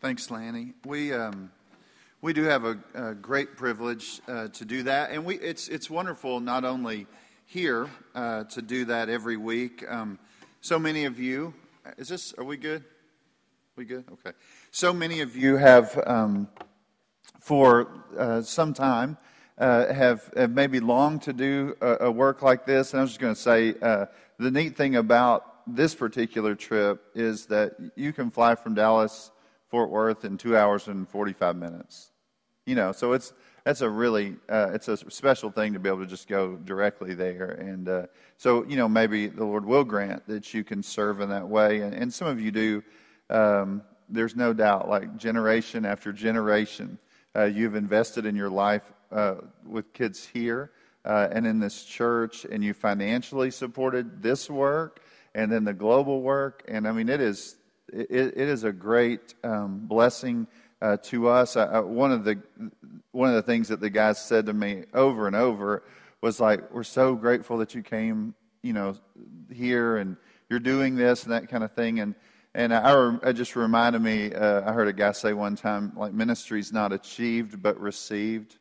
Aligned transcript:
Thanks, 0.00 0.30
Lanny. 0.30 0.72
We 0.86 1.12
um, 1.12 1.50
we 2.22 2.32
do 2.32 2.44
have 2.44 2.64
a, 2.64 2.78
a 2.94 3.14
great 3.14 3.54
privilege 3.58 4.22
uh, 4.26 4.48
to 4.48 4.64
do 4.64 4.82
that, 4.84 5.10
and 5.10 5.26
we 5.26 5.34
it's 5.34 5.68
it's 5.68 5.90
wonderful 5.90 6.40
not 6.40 6.64
only 6.64 7.06
here 7.44 7.86
uh, 8.14 8.44
to 8.44 8.62
do 8.62 8.86
that 8.86 9.10
every 9.10 9.36
week. 9.36 9.84
Um, 9.86 10.18
so 10.62 10.78
many 10.78 11.04
of 11.04 11.20
you, 11.20 11.52
is 11.98 12.08
this? 12.08 12.32
Are 12.38 12.44
we 12.44 12.56
good? 12.56 12.82
We 13.76 13.84
good? 13.84 14.06
Okay. 14.10 14.34
So 14.70 14.94
many 14.94 15.20
of 15.20 15.36
you 15.36 15.58
have, 15.58 16.02
um, 16.06 16.48
for 17.38 17.88
uh, 18.18 18.40
some 18.40 18.72
time, 18.72 19.18
uh, 19.58 19.92
have, 19.92 20.30
have, 20.34 20.50
maybe 20.50 20.80
longed 20.80 21.20
to 21.24 21.34
do 21.34 21.76
a, 21.82 22.06
a, 22.06 22.10
work 22.10 22.40
like 22.40 22.64
this. 22.64 22.94
And 22.94 23.00
I 23.00 23.02
was 23.02 23.10
just 23.10 23.20
going 23.20 23.34
to 23.34 23.40
say 23.40 23.74
uh, 23.82 24.06
the 24.38 24.50
neat 24.50 24.78
thing 24.78 24.96
about 24.96 25.44
this 25.66 25.94
particular 25.94 26.54
trip 26.54 27.04
is 27.14 27.44
that 27.46 27.72
you 27.96 28.14
can 28.14 28.30
fly 28.30 28.54
from 28.54 28.72
Dallas 28.74 29.30
Fort 29.70 29.90
Worth 29.90 30.24
in 30.24 30.36
two 30.36 30.56
hours 30.56 30.88
and 30.88 31.08
45 31.08 31.56
minutes. 31.56 32.10
You 32.66 32.74
know, 32.74 32.92
so 32.92 33.12
it's 33.12 33.32
that's 33.64 33.80
a 33.80 33.88
really 33.88 34.36
uh, 34.48 34.70
it's 34.72 34.88
a 34.88 34.96
special 34.96 35.50
thing 35.50 35.72
to 35.72 35.78
be 35.78 35.88
able 35.88 36.00
to 36.00 36.06
just 36.06 36.28
go 36.28 36.56
directly 36.56 37.14
there. 37.14 37.50
And 37.52 37.88
uh, 37.88 38.06
so 38.36 38.64
you 38.64 38.76
know 38.76 38.88
maybe 38.88 39.26
the 39.28 39.44
lord 39.44 39.64
will 39.64 39.84
grant 39.84 40.26
that 40.26 40.52
you 40.52 40.64
can 40.64 40.82
serve 40.82 41.20
in 41.20 41.28
that 41.30 41.48
way. 41.48 41.80
And, 41.80 41.94
and 41.94 42.12
some 42.12 42.28
of 42.28 42.40
you 42.40 42.50
do 42.50 42.82
um, 43.30 43.82
there's 44.08 44.34
no 44.34 44.52
doubt 44.52 44.88
like 44.88 45.16
generation 45.16 45.84
after 45.84 46.12
generation 46.12 46.98
uh, 47.36 47.44
you've 47.44 47.76
invested 47.76 48.26
in 48.26 48.34
your 48.34 48.50
life 48.50 48.82
uh, 49.12 49.36
with 49.64 49.92
kids 49.92 50.26
here 50.26 50.72
uh, 51.04 51.28
and 51.30 51.46
in 51.46 51.60
this 51.60 51.84
church 51.84 52.44
and 52.44 52.64
you 52.64 52.74
financially 52.74 53.50
supported 53.50 54.22
this 54.22 54.50
work 54.50 55.00
and 55.34 55.50
then 55.50 55.64
the 55.64 55.72
global 55.72 56.22
work. 56.22 56.64
And 56.66 56.88
i 56.88 56.92
mean 56.92 57.08
it 57.08 57.20
is 57.20 57.56
it, 57.92 58.34
it 58.36 58.48
is 58.48 58.64
a 58.64 58.72
great 58.72 59.34
um, 59.44 59.80
blessing 59.86 60.46
uh, 60.82 60.96
to 61.04 61.28
us. 61.28 61.56
I, 61.56 61.64
I, 61.66 61.80
one 61.80 62.12
of 62.12 62.24
the 62.24 62.40
one 63.12 63.28
of 63.28 63.34
the 63.34 63.42
things 63.42 63.68
that 63.68 63.80
the 63.80 63.90
guys 63.90 64.18
said 64.24 64.46
to 64.46 64.52
me 64.52 64.84
over 64.94 65.26
and 65.26 65.36
over 65.36 65.82
was 66.20 66.40
like, 66.40 66.72
"We're 66.72 66.84
so 66.84 67.14
grateful 67.14 67.58
that 67.58 67.74
you 67.74 67.82
came, 67.82 68.34
you 68.62 68.72
know, 68.72 68.94
here 69.52 69.96
and 69.98 70.16
you're 70.48 70.60
doing 70.60 70.96
this 70.96 71.24
and 71.24 71.32
that 71.32 71.48
kind 71.48 71.64
of 71.64 71.72
thing." 71.72 72.00
And 72.00 72.14
and 72.54 72.74
I, 72.74 73.16
I 73.22 73.32
just 73.32 73.56
reminded 73.56 74.02
me. 74.02 74.32
Uh, 74.32 74.68
I 74.68 74.72
heard 74.72 74.88
a 74.88 74.92
guy 74.92 75.12
say 75.12 75.32
one 75.32 75.56
time, 75.56 75.92
like, 75.96 76.12
"Ministry's 76.12 76.72
not 76.72 76.92
achieved 76.92 77.62
but 77.62 77.78
received." 77.80 78.56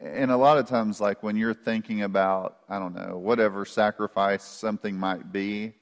And 0.00 0.30
a 0.30 0.36
lot 0.36 0.58
of 0.58 0.68
times, 0.68 1.00
like 1.00 1.24
when 1.24 1.36
you're 1.36 1.54
thinking 1.54 2.02
about, 2.02 2.58
I 2.68 2.78
don't 2.78 2.94
know, 2.94 3.18
whatever 3.18 3.64
sacrifice 3.64 4.44
something 4.44 4.96
might 4.96 5.32
be, 5.32 5.74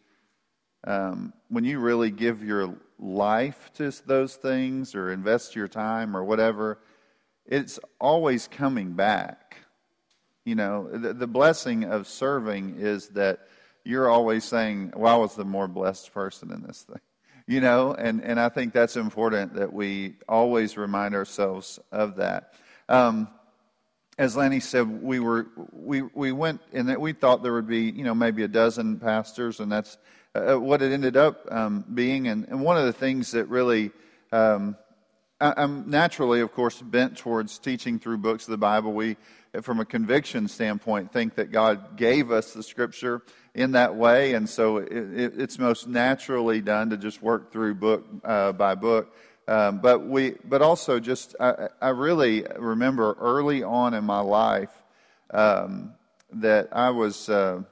um, 0.87 1.33
when 1.49 1.65
you 1.65 1.79
really 1.79 2.11
give 2.11 2.43
your 2.43 2.75
life 2.99 3.71
to 3.75 3.93
those 4.07 4.37
things 4.37 4.95
or 4.95 5.13
invest 5.13 5.57
your 5.57 5.69
time 5.69 6.17
or 6.17 6.25
whatever, 6.25 6.79
it's 7.45 7.79
always 8.01 8.49
coming 8.49 8.93
back. 8.93 9.57
You 10.45 10.55
know, 10.55 10.89
the, 10.91 11.13
the 11.13 11.27
blessing 11.27 11.85
of 11.85 12.07
serving 12.07 12.77
is 12.79 13.09
that 13.11 13.41
you're 13.85 14.09
always 14.09 14.45
saying, 14.45 14.93
well, 14.97 15.15
I 15.15 15.19
was 15.19 15.35
the 15.35 15.45
more 15.45 15.69
blessed 15.69 16.13
person 16.13 16.53
in 16.53 16.63
this 16.63 16.83
thing. 16.83 17.01
You 17.49 17.61
know, 17.61 17.95
and, 17.95 18.25
and 18.25 18.41
I 18.41 18.49
think 18.49 18.73
that's 18.73 18.97
important 18.97 19.55
that 19.55 19.73
we 19.73 20.17
always 20.29 20.77
remind 20.77 21.15
ourselves 21.15 21.79
of 21.93 22.17
that. 22.17 22.55
Um, 22.89 23.29
as 24.19 24.37
Lanny 24.37 24.61
said, 24.61 25.03
we 25.03 25.21
were 25.21 25.47
we 25.73 26.03
we 26.03 26.33
went 26.33 26.61
and 26.73 26.97
we 26.99 27.13
thought 27.13 27.43
there 27.43 27.53
would 27.53 27.69
be 27.69 27.91
you 27.91 28.05
know 28.05 28.15
maybe 28.15 28.43
a 28.43 28.49
dozen 28.49 28.99
pastors, 28.99 29.61
and 29.61 29.71
that's 29.71 29.99
uh, 30.35 30.59
what 30.59 30.83
it 30.83 30.93
ended 30.93 31.17
up 31.17 31.47
um, 31.51 31.85
being. 31.93 32.29
And, 32.29 32.47
and, 32.49 32.61
one 32.61 32.77
of 32.77 32.85
the 32.85 32.93
things 32.93 33.31
that 33.33 33.47
really, 33.47 33.91
um, 34.33 34.77
I, 35.41 35.63
am 35.63 35.89
naturally, 35.89 36.41
of 36.41 36.53
course, 36.53 36.81
bent 36.81 37.17
towards 37.17 37.59
teaching 37.59 37.99
through 37.99 38.19
books 38.19 38.45
of 38.45 38.51
the 38.51 38.59
Bible. 38.59 38.93
We, 38.93 39.17
from 39.63 39.81
a 39.81 39.85
conviction 39.85 40.49
standpoint, 40.49 41.13
think 41.13 41.37
that 41.37 41.51
God 41.51 41.97
gave 41.97 42.31
us 42.31 42.53
the 42.53 42.63
Scripture 42.63 43.23
in 43.55 43.73
that 43.73 43.97
way, 43.97 44.35
and 44.35 44.49
so 44.49 44.79
it, 44.79 44.93
it, 44.93 45.41
it's 45.41 45.59
most 45.59 45.89
naturally 45.89 46.61
done 46.61 46.91
to 46.91 46.97
just 46.99 47.23
work 47.23 47.53
through 47.53 47.75
book 47.75 48.05
uh, 48.25 48.53
by 48.53 48.75
book. 48.75 49.15
Um, 49.49 49.79
but 49.79 50.07
we, 50.07 50.35
but 50.45 50.61
also 50.61 50.99
just, 50.99 51.37
I, 51.39 51.69
I, 51.81 51.91
really 51.91 52.45
remember 52.59 53.17
early 53.21 53.63
on 53.63 53.95
in 53.95 54.03
my 54.03 54.19
life 54.19 54.73
um, 55.31 55.93
that 56.33 56.69
I 56.73 56.91
was, 56.91 57.29
uh, 57.29 57.63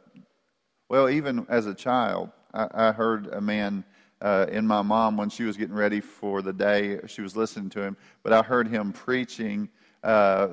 well, 0.88 1.10
even 1.10 1.46
as 1.48 1.66
a 1.66 1.74
child, 1.74 2.30
I, 2.52 2.68
I 2.72 2.92
heard 2.92 3.26
a 3.26 3.40
man 3.40 3.84
uh, 4.20 4.46
in 4.50 4.66
my 4.66 4.82
mom 4.82 5.16
when 5.16 5.30
she 5.30 5.42
was 5.42 5.56
getting 5.56 5.74
ready 5.74 6.00
for 6.00 6.42
the 6.42 6.52
day. 6.52 7.00
She 7.06 7.22
was 7.22 7.36
listening 7.36 7.70
to 7.70 7.82
him, 7.82 7.96
but 8.22 8.32
I 8.32 8.42
heard 8.42 8.68
him 8.68 8.92
preaching 8.92 9.68
uh, 10.04 10.48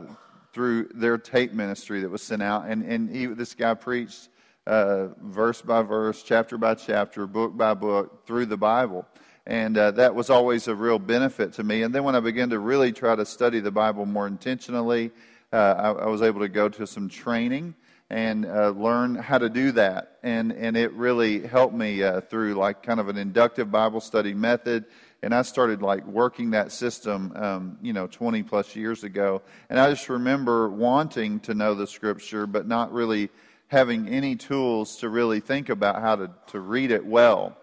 through 0.54 0.90
their 0.96 1.20
tape 1.20 1.54
ministry 1.54 2.02
that 2.02 2.10
was 2.10 2.24
sent 2.24 2.42
out, 2.42 2.66
and 2.66 2.84
and 2.84 3.16
he, 3.16 3.28
this 3.28 3.54
guy 3.54 3.74
preached 3.76 4.30
uh, 4.68 5.08
verse 5.22 5.62
by 5.62 5.82
verse, 5.82 6.24
chapter 6.24 6.58
by 6.58 6.76
chapter, 6.76 7.26
book 7.28 7.56
by 7.56 7.74
book 7.74 8.26
through 8.26 8.48
the 8.48 8.58
Bible. 8.58 9.06
And 9.48 9.78
uh, 9.78 9.92
that 9.92 10.14
was 10.14 10.30
always 10.30 10.68
a 10.68 10.76
real 10.76 11.00
benefit 11.00 11.54
to 11.54 11.64
me. 11.64 11.82
And 11.82 11.94
then 11.94 12.04
when 12.04 12.16
I 12.16 12.20
began 12.20 12.50
to 12.52 12.60
really 12.60 12.92
try 12.92 13.16
to 13.16 13.26
study 13.26 13.60
the 13.60 13.72
Bible 13.72 14.06
more 14.06 14.28
intentionally, 14.28 15.12
uh, 15.52 15.56
I, 15.56 15.92
I 16.04 16.06
was 16.08 16.22
able 16.22 16.42
to 16.42 16.50
go 16.50 16.70
to 16.70 16.86
some 16.86 17.10
training 17.10 17.74
and 18.12 18.46
uh, 18.46 18.70
learn 18.72 19.16
how 19.16 19.38
to 19.38 19.50
do 19.50 19.72
that. 19.72 20.18
And, 20.22 20.52
and 20.52 20.76
it 20.76 20.92
really 20.94 21.48
helped 21.48 21.74
me 21.74 22.04
uh, 22.04 22.22
through 22.22 22.56
like 22.56 22.84
kind 22.84 23.00
of 23.00 23.08
an 23.08 23.18
inductive 23.18 23.72
Bible 23.72 24.02
study 24.02 24.34
method. 24.34 24.86
And 25.24 25.34
I 25.34 25.44
started 25.44 25.82
like 25.82 26.06
working 26.06 26.52
that 26.52 26.72
system, 26.72 27.32
um, 27.36 27.78
you 27.82 27.94
know, 27.94 28.08
20 28.08 28.44
plus 28.44 28.76
years 28.76 29.04
ago. 29.04 29.42
And 29.70 29.80
I 29.80 29.90
just 29.90 30.10
remember 30.10 30.70
wanting 30.70 31.40
to 31.42 31.54
know 31.54 31.74
the 31.74 31.88
scripture, 31.88 32.46
but 32.46 32.68
not 32.68 32.92
really 32.92 33.30
having 33.68 34.10
any 34.10 34.36
tools 34.36 34.98
to 34.98 35.08
really 35.08 35.40
think 35.40 35.70
about 35.70 36.02
how 36.02 36.18
to, 36.18 36.32
to 36.48 36.60
read 36.60 36.92
it 36.92 37.06
well. 37.06 37.58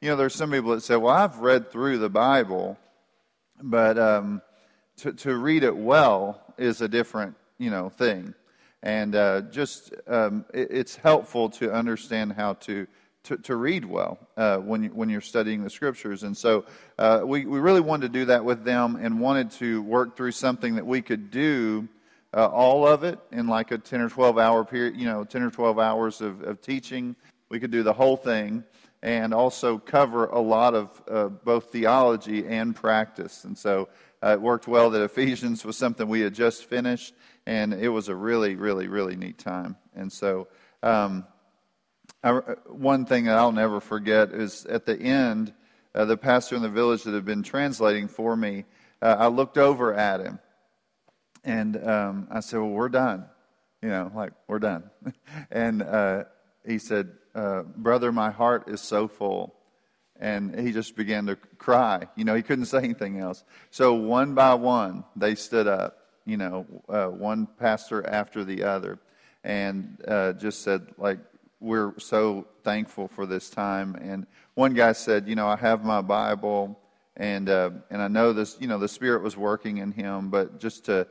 You 0.00 0.10
know, 0.10 0.16
there's 0.16 0.34
some 0.34 0.50
people 0.50 0.72
that 0.72 0.82
say, 0.82 0.96
well, 0.96 1.14
I've 1.14 1.38
read 1.38 1.70
through 1.70 1.98
the 1.98 2.10
Bible, 2.10 2.78
but 3.62 3.98
um, 3.98 4.42
to, 4.98 5.12
to 5.12 5.36
read 5.36 5.64
it 5.64 5.76
well 5.76 6.42
is 6.58 6.80
a 6.80 6.88
different, 6.88 7.34
you 7.58 7.70
know, 7.70 7.88
thing 7.88 8.34
and 8.86 9.16
uh, 9.16 9.40
just 9.42 9.92
um, 10.06 10.44
it, 10.54 10.68
it's 10.70 10.96
helpful 10.96 11.50
to 11.50 11.72
understand 11.72 12.32
how 12.32 12.54
to 12.54 12.86
to, 13.24 13.36
to 13.38 13.56
read 13.56 13.84
well 13.84 14.18
uh, 14.36 14.58
when 14.58 14.84
you, 14.84 14.90
when 14.90 15.08
you're 15.08 15.20
studying 15.20 15.64
the 15.64 15.70
scriptures. 15.70 16.22
And 16.22 16.36
so 16.36 16.64
uh, 16.96 17.22
we 17.24 17.44
we 17.44 17.58
really 17.58 17.80
wanted 17.80 18.12
to 18.12 18.18
do 18.20 18.24
that 18.26 18.44
with 18.44 18.64
them 18.64 18.96
and 19.00 19.20
wanted 19.20 19.50
to 19.52 19.82
work 19.82 20.16
through 20.16 20.30
something 20.30 20.76
that 20.76 20.86
we 20.86 21.02
could 21.02 21.30
do. 21.32 21.88
Uh, 22.32 22.46
all 22.46 22.86
of 22.86 23.02
it 23.02 23.18
in 23.32 23.48
like 23.48 23.70
a 23.70 23.78
10 23.78 24.00
or 24.00 24.10
12 24.10 24.38
hour 24.38 24.64
period, 24.64 24.96
you 24.96 25.06
know, 25.06 25.24
10 25.24 25.42
or 25.42 25.50
12 25.50 25.78
hours 25.78 26.20
of, 26.20 26.42
of 26.42 26.60
teaching. 26.60 27.16
We 27.48 27.58
could 27.58 27.70
do 27.70 27.82
the 27.82 27.94
whole 27.94 28.16
thing 28.16 28.62
and 29.06 29.32
also 29.32 29.78
cover 29.78 30.26
a 30.26 30.40
lot 30.40 30.74
of 30.74 31.02
uh, 31.08 31.28
both 31.28 31.70
theology 31.70 32.44
and 32.44 32.74
practice. 32.74 33.44
And 33.44 33.56
so 33.56 33.88
uh, 34.20 34.30
it 34.32 34.40
worked 34.40 34.66
well 34.66 34.90
that 34.90 35.00
Ephesians 35.00 35.64
was 35.64 35.76
something 35.76 36.08
we 36.08 36.22
had 36.22 36.34
just 36.34 36.64
finished, 36.64 37.14
and 37.46 37.72
it 37.72 37.88
was 37.88 38.08
a 38.08 38.16
really, 38.16 38.56
really, 38.56 38.88
really 38.88 39.14
neat 39.14 39.38
time. 39.38 39.76
And 39.94 40.12
so, 40.12 40.48
um, 40.82 41.24
I, 42.24 42.32
one 42.66 43.06
thing 43.06 43.26
that 43.26 43.38
I'll 43.38 43.52
never 43.52 43.78
forget 43.78 44.32
is 44.32 44.66
at 44.66 44.86
the 44.86 45.00
end, 45.00 45.54
uh, 45.94 46.04
the 46.04 46.16
pastor 46.16 46.56
in 46.56 46.62
the 46.62 46.68
village 46.68 47.04
that 47.04 47.14
had 47.14 47.24
been 47.24 47.44
translating 47.44 48.08
for 48.08 48.36
me, 48.36 48.64
uh, 49.00 49.14
I 49.20 49.28
looked 49.28 49.56
over 49.56 49.94
at 49.94 50.20
him, 50.20 50.40
and 51.44 51.76
um, 51.88 52.26
I 52.28 52.40
said, 52.40 52.58
"Well, 52.58 52.70
we're 52.70 52.88
done." 52.88 53.26
You 53.82 53.88
know, 53.90 54.10
like 54.16 54.32
we're 54.48 54.58
done. 54.58 54.90
and 55.52 55.82
uh, 55.82 56.24
he 56.66 56.78
said, 56.78 57.12
uh, 57.36 57.62
"Brother, 57.62 58.10
my 58.10 58.30
heart 58.30 58.68
is 58.68 58.80
so 58.80 59.08
full." 59.08 59.52
and 60.18 60.58
he 60.58 60.72
just 60.72 60.96
began 60.96 61.26
to 61.26 61.36
cry. 61.58 62.08
You 62.16 62.24
know, 62.24 62.34
he 62.34 62.40
couldn't 62.40 62.64
say 62.64 62.78
anything 62.78 63.20
else. 63.20 63.44
So 63.70 63.92
one 63.92 64.34
by 64.34 64.54
one, 64.54 65.04
they 65.14 65.34
stood 65.34 65.66
up 65.66 66.06
you 66.26 66.36
know, 66.36 66.66
uh, 66.88 67.06
one 67.06 67.46
pastor 67.58 68.04
after 68.06 68.44
the 68.44 68.64
other, 68.64 68.98
and 69.44 69.96
uh, 70.06 70.32
just 70.34 70.62
said, 70.62 70.88
like, 70.98 71.18
we're 71.60 71.98
so 71.98 72.46
thankful 72.64 73.08
for 73.08 73.24
this 73.24 73.48
time. 73.48 73.94
And 73.94 74.26
one 74.54 74.74
guy 74.74 74.92
said, 74.92 75.28
you 75.28 75.36
know, 75.36 75.46
I 75.46 75.56
have 75.56 75.84
my 75.84 76.02
Bible, 76.02 76.78
and 77.16 77.48
uh, 77.48 77.70
and 77.90 78.02
I 78.02 78.08
know 78.08 78.32
this, 78.32 78.58
you 78.60 78.66
know, 78.66 78.78
the 78.78 78.88
Spirit 78.88 79.22
was 79.22 79.36
working 79.36 79.78
in 79.78 79.92
him, 79.92 80.28
but 80.28 80.58
just 80.58 80.84
to 80.86 81.06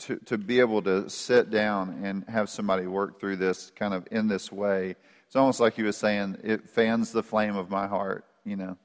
to 0.00 0.16
to 0.26 0.38
be 0.38 0.60
able 0.60 0.82
to 0.82 1.08
sit 1.10 1.50
down 1.50 2.04
and 2.04 2.24
have 2.28 2.48
somebody 2.48 2.86
work 2.86 3.18
through 3.18 3.36
this 3.36 3.72
kind 3.74 3.94
of 3.94 4.06
in 4.12 4.28
this 4.28 4.52
way, 4.52 4.94
it's 5.28 5.36
almost 5.36 5.60
like 5.60 5.74
he 5.74 5.82
was 5.82 5.98
saying, 5.98 6.38
it 6.42 6.70
fans 6.70 7.12
the 7.12 7.22
flame 7.22 7.54
of 7.54 7.68
my 7.68 7.86
heart, 7.86 8.24
you 8.46 8.56
know. 8.56 8.78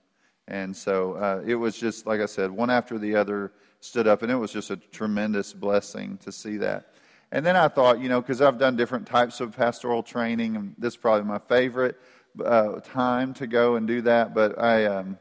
And 0.46 0.76
so 0.76 1.14
uh, 1.14 1.42
it 1.46 1.56
was 1.56 1.78
just, 1.78 2.06
like 2.06 2.20
I 2.20 2.26
said, 2.26 2.52
one 2.52 2.70
after 2.70 3.00
the 3.00 3.16
other 3.16 3.54
stood 3.80 4.08
up, 4.08 4.24
and 4.24 4.30
it 4.30 4.36
was 4.36 4.52
just 4.52 4.70
a 4.70 4.76
tremendous 4.76 5.54
blessing 5.54 6.18
to 6.18 6.34
see 6.34 6.58
that. 6.58 6.88
And 7.32 7.46
then 7.46 7.56
I 7.56 7.70
thought, 7.70 8.02
you 8.02 8.10
know, 8.10 8.20
because 8.20 8.42
I've 8.42 8.58
done 8.58 8.76
different 8.76 9.08
types 9.08 9.40
of 9.40 9.56
pastoral 9.56 10.04
training, 10.04 10.58
and 10.58 10.76
this 10.78 10.96
is 10.96 10.98
probably 10.98 11.24
my 11.24 11.40
favorite 11.40 11.98
uh, 12.44 12.82
time 12.82 13.34
to 13.36 13.48
go 13.48 13.78
and 13.78 13.88
do 13.88 14.02
that. 14.02 14.36
But 14.36 14.60
I, 14.60 14.84
um, 14.84 15.18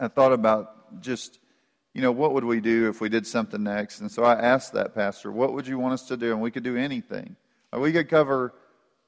I 0.00 0.08
thought 0.08 0.32
about 0.32 1.00
just, 1.00 1.38
you 1.92 2.02
know, 2.02 2.10
what 2.10 2.34
would 2.34 2.44
we 2.44 2.60
do 2.60 2.88
if 2.88 3.00
we 3.00 3.08
did 3.08 3.24
something 3.24 3.62
next? 3.62 4.00
And 4.00 4.10
so 4.10 4.24
I 4.24 4.34
asked 4.34 4.72
that 4.72 4.96
pastor, 4.96 5.30
what 5.30 5.52
would 5.52 5.68
you 5.68 5.78
want 5.78 5.94
us 5.94 6.08
to 6.08 6.16
do? 6.16 6.32
And 6.32 6.40
we 6.40 6.50
could 6.50 6.64
do 6.64 6.76
anything. 6.76 7.36
We 7.72 7.92
could 7.92 8.08
cover 8.08 8.52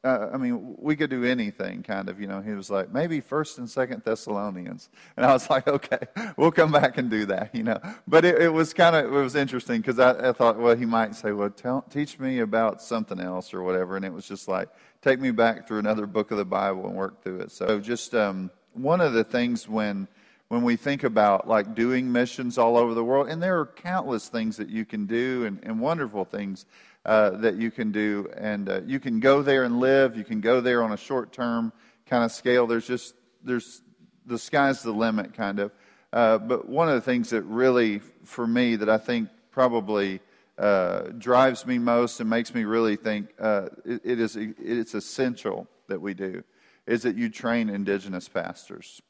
uh, 0.06 0.30
I 0.32 0.36
mean, 0.36 0.76
we 0.78 0.94
could 0.94 1.10
do 1.10 1.24
anything, 1.24 1.82
kind 1.82 2.08
of. 2.08 2.20
You 2.20 2.28
know, 2.28 2.40
he 2.40 2.52
was 2.52 2.70
like, 2.70 2.92
maybe 2.92 3.20
First 3.20 3.58
and 3.58 3.68
Second 3.68 4.02
Thessalonians, 4.04 4.88
and 5.16 5.26
I 5.26 5.32
was 5.32 5.50
like, 5.50 5.66
okay, 5.66 5.98
we'll 6.36 6.52
come 6.52 6.70
back 6.70 6.96
and 6.96 7.10
do 7.10 7.26
that. 7.26 7.52
You 7.52 7.64
know, 7.64 7.80
but 8.06 8.24
it, 8.24 8.40
it 8.40 8.48
was 8.48 8.72
kind 8.72 8.94
of 8.94 9.06
it 9.06 9.08
was 9.10 9.34
interesting 9.34 9.80
because 9.80 9.98
I, 9.98 10.28
I, 10.28 10.32
thought, 10.32 10.58
well, 10.58 10.76
he 10.76 10.86
might 10.86 11.16
say, 11.16 11.32
well, 11.32 11.50
tell, 11.50 11.82
teach 11.90 12.20
me 12.20 12.38
about 12.38 12.80
something 12.80 13.18
else 13.18 13.52
or 13.52 13.62
whatever, 13.62 13.96
and 13.96 14.04
it 14.04 14.12
was 14.12 14.28
just 14.28 14.46
like, 14.46 14.68
take 15.02 15.18
me 15.18 15.32
back 15.32 15.66
through 15.66 15.80
another 15.80 16.06
book 16.06 16.30
of 16.30 16.38
the 16.38 16.44
Bible 16.44 16.86
and 16.86 16.94
work 16.94 17.22
through 17.24 17.40
it. 17.40 17.50
So, 17.50 17.80
just 17.80 18.14
um, 18.14 18.50
one 18.74 19.00
of 19.00 19.12
the 19.12 19.24
things 19.24 19.68
when 19.68 20.06
when 20.48 20.62
we 20.62 20.76
think 20.76 21.02
about 21.02 21.48
like 21.48 21.74
doing 21.74 22.12
missions 22.12 22.58
all 22.58 22.76
over 22.76 22.94
the 22.94 23.02
world, 23.02 23.28
and 23.28 23.42
there 23.42 23.58
are 23.58 23.66
countless 23.66 24.28
things 24.28 24.56
that 24.56 24.68
you 24.68 24.84
can 24.84 25.06
do 25.06 25.44
and, 25.46 25.58
and 25.64 25.80
wonderful 25.80 26.24
things 26.24 26.66
uh, 27.06 27.30
that 27.30 27.54
you 27.54 27.70
can 27.70 27.92
do. 27.92 28.28
And 28.36 28.68
uh, 28.68 28.80
you 28.84 29.00
can 29.00 29.20
go 29.20 29.40
there 29.40 29.62
and 29.64 29.80
live. 29.80 30.16
You 30.16 30.24
can 30.24 30.40
go 30.40 30.60
there 30.60 30.82
on 30.82 30.92
a 30.92 30.96
short 30.96 31.32
term 31.32 31.72
kind 32.06 32.24
of 32.24 32.32
scale. 32.32 32.66
There's 32.66 32.86
just, 32.86 33.14
there's, 33.42 33.80
the 34.26 34.38
sky's 34.38 34.82
the 34.82 34.90
limit 34.90 35.32
kind 35.34 35.60
of. 35.60 35.72
Uh, 36.12 36.38
but 36.38 36.68
one 36.68 36.88
of 36.88 36.96
the 36.96 37.00
things 37.00 37.30
that 37.30 37.42
really, 37.42 38.00
for 38.24 38.46
me, 38.46 38.76
that 38.76 38.88
I 38.88 38.98
think 38.98 39.28
probably 39.50 40.20
uh, 40.58 41.02
drives 41.18 41.64
me 41.64 41.78
most 41.78 42.18
and 42.20 42.28
makes 42.28 42.54
me 42.54 42.64
really 42.64 42.96
think 42.96 43.28
uh, 43.38 43.68
it, 43.84 44.00
it 44.04 44.20
is, 44.20 44.36
it's 44.36 44.94
essential 44.94 45.68
that 45.88 46.00
we 46.00 46.12
do 46.12 46.42
is 46.86 47.02
that 47.02 47.16
you 47.16 47.28
train 47.28 47.68
indigenous 47.68 48.28
pastors 48.28 49.00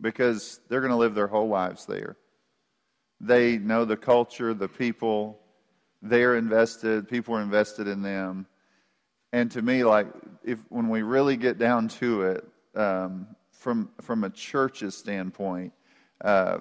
because 0.00 0.60
they're 0.68 0.80
going 0.80 0.90
to 0.90 0.96
live 0.96 1.14
their 1.14 1.26
whole 1.26 1.48
lives 1.48 1.86
there. 1.86 2.16
They 3.20 3.58
know 3.58 3.84
the 3.84 3.96
culture, 3.96 4.52
the 4.52 4.68
people, 4.68 5.38
they're 6.02 6.36
invested, 6.36 7.08
people 7.08 7.34
are 7.34 7.42
invested 7.42 7.88
in 7.88 8.02
them. 8.02 8.46
And 9.32 9.50
to 9.52 9.62
me, 9.62 9.84
like, 9.84 10.06
if 10.44 10.60
when 10.68 10.88
we 10.88 11.02
really 11.02 11.36
get 11.36 11.58
down 11.58 11.88
to 11.88 12.22
it, 12.22 12.48
um, 12.74 13.26
from, 13.50 13.90
from 14.00 14.24
a 14.24 14.30
church's 14.30 14.96
standpoint, 14.96 15.72
uh, 16.22 16.58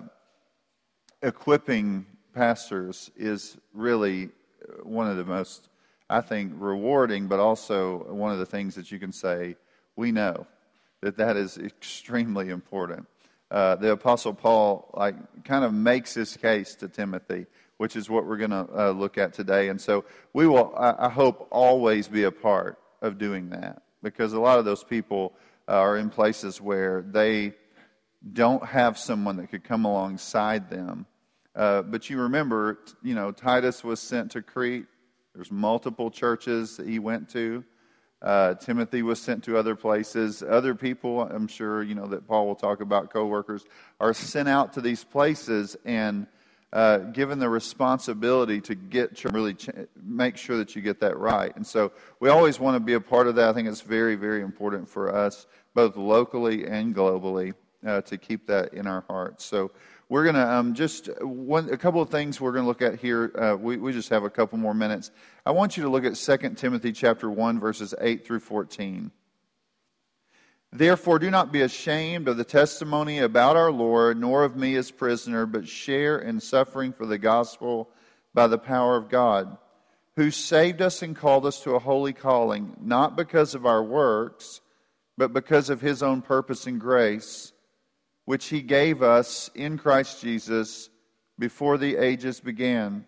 equipping 1.22 2.06
pastors 2.34 3.12
is 3.16 3.58
really 3.74 4.30
one 4.84 5.08
of 5.08 5.18
the 5.18 5.26
most, 5.26 5.70
I 6.10 6.22
think, 6.22 6.54
rewarding, 6.56 7.28
but 7.28 7.40
also 7.40 8.12
one 8.12 8.32
of 8.32 8.40
the 8.40 8.46
things 8.46 8.76
that 8.76 8.92
you 8.92 9.00
can 9.00 9.12
say, 9.12 9.56
we 9.96 10.12
know 10.12 10.48
that 11.02 11.18
that 11.18 11.38
is 11.38 11.58
extremely 11.58 12.50
important. 12.50 13.06
Uh, 13.52 13.76
the 13.76 13.92
Apostle 13.92 14.34
Paul, 14.34 14.90
like, 14.96 15.44
kind 15.44 15.64
of 15.64 15.74
makes 15.74 16.16
his 16.16 16.36
case 16.36 16.74
to 16.76 16.88
Timothy 16.88 17.46
which 17.78 17.96
is 17.96 18.10
what 18.10 18.26
we're 18.26 18.38
going 18.38 18.52
to 18.52 18.68
uh, 18.76 18.92
look 18.92 19.18
at 19.18 19.34
today. 19.34 19.70
And 19.70 19.80
so 19.80 20.06
we 20.34 20.48
will, 20.48 20.74
I, 20.78 21.08
I, 21.08 21.10
hope, 21.10 21.48
always 21.52 22.08
be 22.08 22.24
a 22.24 22.32
part 22.32 22.80
of 23.02 23.18
doing 23.18 23.50
that 23.50 23.82
because 24.02 24.34
a 24.34 24.40
lot 24.40 24.60
of 24.60 24.66
those 24.66 24.84
people 24.84 25.34
uh, 25.68 25.74
are 25.74 25.98
in 25.98 26.10
places 26.10 26.62
where 26.62 27.02
they 27.02 27.54
don't 28.34 28.66
have 28.66 28.98
someone 28.98 29.38
that 29.38 29.50
could 29.50 29.64
come 29.64 29.86
alongside 29.86 30.70
them. 30.70 31.06
Uh, 31.56 31.82
but 31.82 32.10
you 32.10 32.20
remember, 32.20 32.80
you 33.02 33.16
know, 33.16 33.32
Titus 33.32 33.84
was 33.84 34.00
sent 34.00 34.32
to 34.32 34.42
Crete. 34.42 34.86
There's 35.34 35.52
multiple 35.52 36.10
churches 36.10 36.78
that 36.78 36.88
he 36.88 37.00
went 37.00 37.30
to. 37.30 37.64
Uh, 38.22 38.56
Timothy 38.56 39.04
was 39.04 39.22
sent 39.22 39.44
to 39.44 39.58
other 39.58 39.76
places. 39.76 40.42
Other 40.42 40.74
people, 40.74 41.22
I'm 41.22 41.48
sure, 41.48 41.84
you 41.84 41.94
know, 41.94 42.08
that 42.08 42.28
Paul 42.28 42.48
will 42.48 42.56
talk 42.56 42.82
about, 42.82 43.12
co-workers, 43.12 43.66
are 44.00 44.14
sent 44.14 44.50
out 44.50 44.74
to 44.74 44.82
these 44.82 45.04
places 45.04 45.78
and 45.86 46.26
uh, 46.74 46.98
given 46.98 47.40
the 47.40 47.50
responsibility 47.50 48.60
to 48.62 48.76
get 48.76 49.16
to 49.18 49.30
really 49.30 49.54
ch- 49.54 49.70
make 50.04 50.38
sure 50.38 50.58
that 50.58 50.76
you 50.76 50.82
get 50.82 51.00
that 51.00 51.18
right. 51.18 51.56
And 51.56 51.66
so 51.66 51.92
we 52.20 52.30
always 52.30 52.60
want 52.60 52.76
to 52.76 52.80
be 52.80 52.94
a 52.94 53.02
part 53.02 53.28
of 53.28 53.36
that. 53.36 53.50
I 53.50 53.54
think 53.54 53.68
it's 53.68 53.82
very, 53.82 54.16
very 54.16 54.42
important 54.42 54.90
for 54.90 55.16
us, 55.16 55.48
both 55.74 55.96
locally 55.96 56.66
and 56.66 56.94
globally, 56.94 57.54
uh, 57.86 58.02
to 58.02 58.18
keep 58.18 58.48
that 58.48 58.74
in 58.74 58.88
our 58.88 59.06
hearts. 59.08 59.46
So 59.46 59.72
we're 60.10 60.24
going 60.24 60.36
to 60.36 60.48
um, 60.48 60.74
just 60.74 61.10
one, 61.22 61.70
a 61.72 61.78
couple 61.78 62.02
of 62.02 62.10
things 62.10 62.40
we're 62.40 62.52
going 62.52 62.64
to 62.64 62.68
look 62.68 62.82
at 62.82 63.00
here. 63.00 63.32
Uh, 63.36 63.56
we, 63.56 63.78
we 63.78 63.92
just 63.92 64.10
have 64.10 64.24
a 64.24 64.30
couple 64.30 64.58
more 64.58 64.74
minutes. 64.74 65.12
I 65.46 65.52
want 65.52 65.78
you 65.78 65.84
to 65.84 65.90
look 65.90 66.06
at 66.06 66.16
2 66.16 66.50
Timothy 66.56 66.92
chapter 66.92 67.30
1, 67.30 67.60
verses 67.60 67.94
8 68.00 68.26
through 68.26 68.42
14. 68.42 69.12
Therefore, 70.72 71.20
do 71.20 71.32
not 71.32 71.52
be 71.52 71.62
ashamed 71.62 72.28
of 72.28 72.38
the 72.38 72.44
testimony 72.44 73.20
about 73.20 73.56
our 73.56 73.72
Lord, 73.72 74.20
nor 74.20 74.44
of 74.44 74.56
me 74.56 74.76
as 74.76 74.92
prisoner, 74.92 75.46
but 75.46 75.68
share 75.68 76.20
in 76.20 76.40
suffering 76.40 76.92
for 76.92 77.06
the 77.06 77.18
gospel 77.18 77.90
by 78.34 78.48
the 78.48 78.58
power 78.58 78.98
of 78.98 79.10
God, 79.10 79.58
who 80.18 80.32
saved 80.32 80.82
us 80.82 81.02
and 81.02 81.16
called 81.16 81.46
us 81.46 81.62
to 81.62 81.76
a 81.76 81.80
holy 81.80 82.14
calling, 82.14 82.76
not 82.82 83.16
because 83.16 83.56
of 83.56 83.66
our 83.66 83.84
works, 83.84 84.62
but 85.18 85.34
because 85.34 85.70
of 85.70 85.82
his 85.82 86.04
own 86.04 86.22
purpose 86.22 86.68
and 86.68 86.80
grace, 86.80 87.54
which 88.26 88.48
he 88.48 88.62
gave 88.62 89.02
us 89.02 89.50
in 89.56 89.78
Christ 89.78 90.22
Jesus 90.22 90.90
before 91.40 91.78
the 91.78 91.96
ages 91.96 92.40
began, 92.40 93.06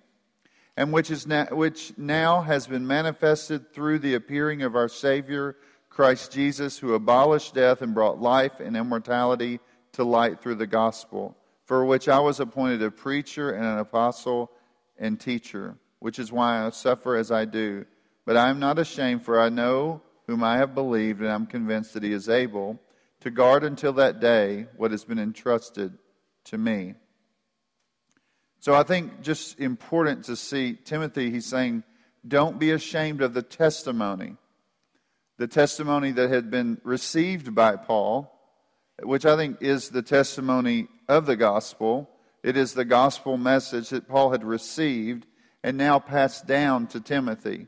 and 0.78 0.94
which, 0.94 1.12
is 1.12 1.28
now, 1.28 1.46
which 1.52 1.98
now 1.98 2.42
has 2.42 2.68
been 2.68 2.88
manifested 2.88 3.74
through 3.74 4.00
the 4.00 4.14
appearing 4.14 4.62
of 4.62 4.76
our 4.76 4.88
Savior 4.88 5.58
Christ 5.98 6.32
Jesus, 6.32 6.78
who 6.78 6.94
abolished 6.94 7.56
death 7.56 7.82
and 7.82 7.96
brought 7.96 8.22
life 8.22 8.60
and 8.60 8.78
immortality 8.78 9.60
to 9.94 10.04
light 10.04 10.40
through 10.40 10.54
the 10.54 10.68
gospel, 10.68 11.36
for 11.66 11.84
which 11.86 12.08
I 12.08 12.20
was 12.20 12.40
appointed 12.40 12.84
a 12.84 12.92
preacher 12.92 13.50
and 13.50 13.66
an 13.66 13.80
apostle 13.80 14.52
and 15.00 15.20
teacher, 15.20 15.76
which 15.98 16.20
is 16.20 16.32
why 16.32 16.64
I 16.64 16.70
suffer 16.70 17.16
as 17.16 17.32
I 17.32 17.46
do. 17.46 17.84
But 18.28 18.38
I 18.38 18.52
am 18.52 18.60
not 18.60 18.78
ashamed, 18.78 19.26
for 19.26 19.42
I 19.42 19.50
know 19.50 20.04
whom 20.28 20.44
I 20.44 20.58
have 20.58 20.76
believed, 20.76 21.22
and 21.22 21.32
I'm 21.32 21.48
convinced 21.48 21.96
that 21.96 22.04
he 22.04 22.14
is 22.14 22.30
able 22.30 22.80
to 23.22 23.32
guard 23.32 23.64
until 23.64 23.94
that 23.94 24.20
day 24.20 24.68
what 24.78 24.92
has 24.92 25.04
been 25.04 25.18
entrusted 25.18 25.98
to 26.44 26.60
me. 26.60 26.94
So 28.60 28.76
I 28.76 28.84
think 28.84 29.24
just 29.24 29.60
important 29.60 30.26
to 30.26 30.36
see 30.36 30.76
Timothy, 30.76 31.32
he's 31.32 31.48
saying, 31.48 31.84
don't 32.28 32.60
be 32.60 32.70
ashamed 32.70 33.24
of 33.24 33.34
the 33.34 33.42
testimony 33.42 34.38
the 35.38 35.48
testimony 35.48 36.12
that 36.12 36.30
had 36.30 36.50
been 36.50 36.80
received 36.84 37.54
by 37.54 37.76
Paul, 37.76 38.34
which 39.04 39.26
I 39.26 39.36
think 39.36 39.62
is 39.62 39.90
the 39.90 40.02
testimony 40.02 40.88
of 41.08 41.26
the 41.26 41.36
gospel. 41.36 42.10
It 42.44 42.58
is 42.58 42.74
the 42.74 42.86
gospel 42.86 43.38
message 43.38 43.90
that 43.90 44.08
Paul 44.08 44.32
had 44.32 44.44
received 44.44 45.26
and 45.64 45.78
now 45.78 46.00
passed 46.00 46.48
down 46.48 46.88
to 46.88 47.00
Timothy. 47.00 47.68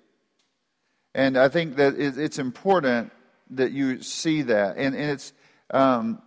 And 1.14 1.38
I 1.38 1.50
think 1.50 1.76
that 1.78 1.96
it's 2.00 2.40
important 2.40 3.12
that 3.52 3.72
you 3.72 4.02
see 4.02 4.44
that. 4.44 4.78
And, 4.78 4.96
and 4.96 5.12
it's, 5.12 5.34
um, 5.72 6.22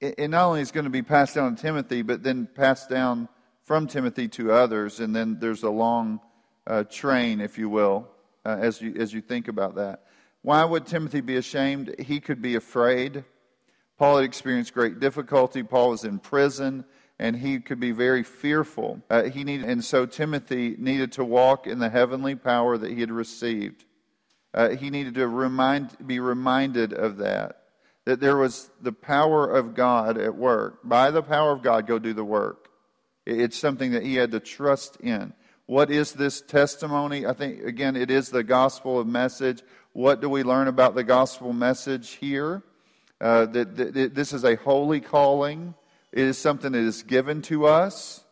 it, 0.00 0.28
not 0.30 0.46
only 0.46 0.60
is 0.60 0.72
going 0.72 0.84
to 0.84 0.90
be 0.90 1.02
passed 1.02 1.36
down 1.36 1.54
to 1.54 1.62
Timothy, 1.62 2.02
but 2.02 2.22
then 2.22 2.46
passed 2.46 2.90
down 2.90 3.28
from 3.62 3.86
Timothy 3.86 4.28
to 4.28 4.52
others. 4.52 5.00
And 5.00 5.14
then 5.14 5.38
there's 5.40 5.62
a 5.62 5.70
long 5.70 6.20
uh, 6.66 6.84
train, 6.84 7.40
if 7.40 7.56
you 7.56 7.68
will, 7.68 8.08
uh, 8.44 8.58
as, 8.60 8.80
you, 8.80 8.94
as 8.98 9.12
you 9.12 9.20
think 9.20 9.48
about 9.48 9.76
that. 9.76 10.02
Why 10.44 10.62
would 10.62 10.84
Timothy 10.84 11.22
be 11.22 11.36
ashamed? 11.36 11.94
He 11.98 12.20
could 12.20 12.42
be 12.42 12.54
afraid. 12.54 13.24
Paul 13.98 14.16
had 14.18 14.26
experienced 14.26 14.74
great 14.74 15.00
difficulty. 15.00 15.62
Paul 15.62 15.88
was 15.88 16.04
in 16.04 16.18
prison, 16.18 16.84
and 17.18 17.34
he 17.34 17.60
could 17.60 17.80
be 17.80 17.92
very 17.92 18.22
fearful. 18.22 19.00
Uh, 19.08 19.22
he 19.22 19.42
needed, 19.42 19.64
and 19.64 19.82
so 19.82 20.04
Timothy 20.04 20.76
needed 20.78 21.12
to 21.12 21.24
walk 21.24 21.66
in 21.66 21.78
the 21.78 21.88
heavenly 21.88 22.34
power 22.34 22.76
that 22.76 22.90
he 22.90 23.00
had 23.00 23.10
received. 23.10 23.86
Uh, 24.52 24.68
he 24.76 24.90
needed 24.90 25.14
to 25.14 25.26
remind, 25.26 25.96
be 26.06 26.20
reminded 26.20 26.92
of 26.92 27.16
that, 27.16 27.62
that 28.04 28.20
there 28.20 28.36
was 28.36 28.70
the 28.82 28.92
power 28.92 29.50
of 29.50 29.74
God 29.74 30.18
at 30.18 30.36
work. 30.36 30.80
By 30.84 31.10
the 31.10 31.22
power 31.22 31.52
of 31.52 31.62
God, 31.62 31.86
go 31.86 31.98
do 31.98 32.12
the 32.12 32.22
work. 32.22 32.68
It's 33.24 33.58
something 33.58 33.92
that 33.92 34.02
he 34.02 34.16
had 34.16 34.32
to 34.32 34.40
trust 34.40 34.98
in. 35.00 35.32
What 35.64 35.90
is 35.90 36.12
this 36.12 36.42
testimony? 36.42 37.24
I 37.24 37.32
think, 37.32 37.62
again, 37.62 37.96
it 37.96 38.10
is 38.10 38.28
the 38.28 38.44
gospel 38.44 39.00
of 39.00 39.06
message. 39.06 39.62
What 39.94 40.20
do 40.20 40.28
we 40.28 40.42
learn 40.42 40.68
about 40.68 40.94
the 40.94 41.04
gospel 41.04 41.52
message 41.52 42.10
here? 42.10 42.62
Uh, 43.20 43.46
that, 43.46 43.76
that 43.76 44.14
this 44.14 44.32
is 44.32 44.44
a 44.44 44.56
holy 44.56 45.00
calling. 45.00 45.72
It 46.12 46.24
is 46.24 46.36
something 46.36 46.72
that 46.72 46.82
is 46.82 47.04
given 47.04 47.42
to 47.42 47.66
us. 47.66 48.24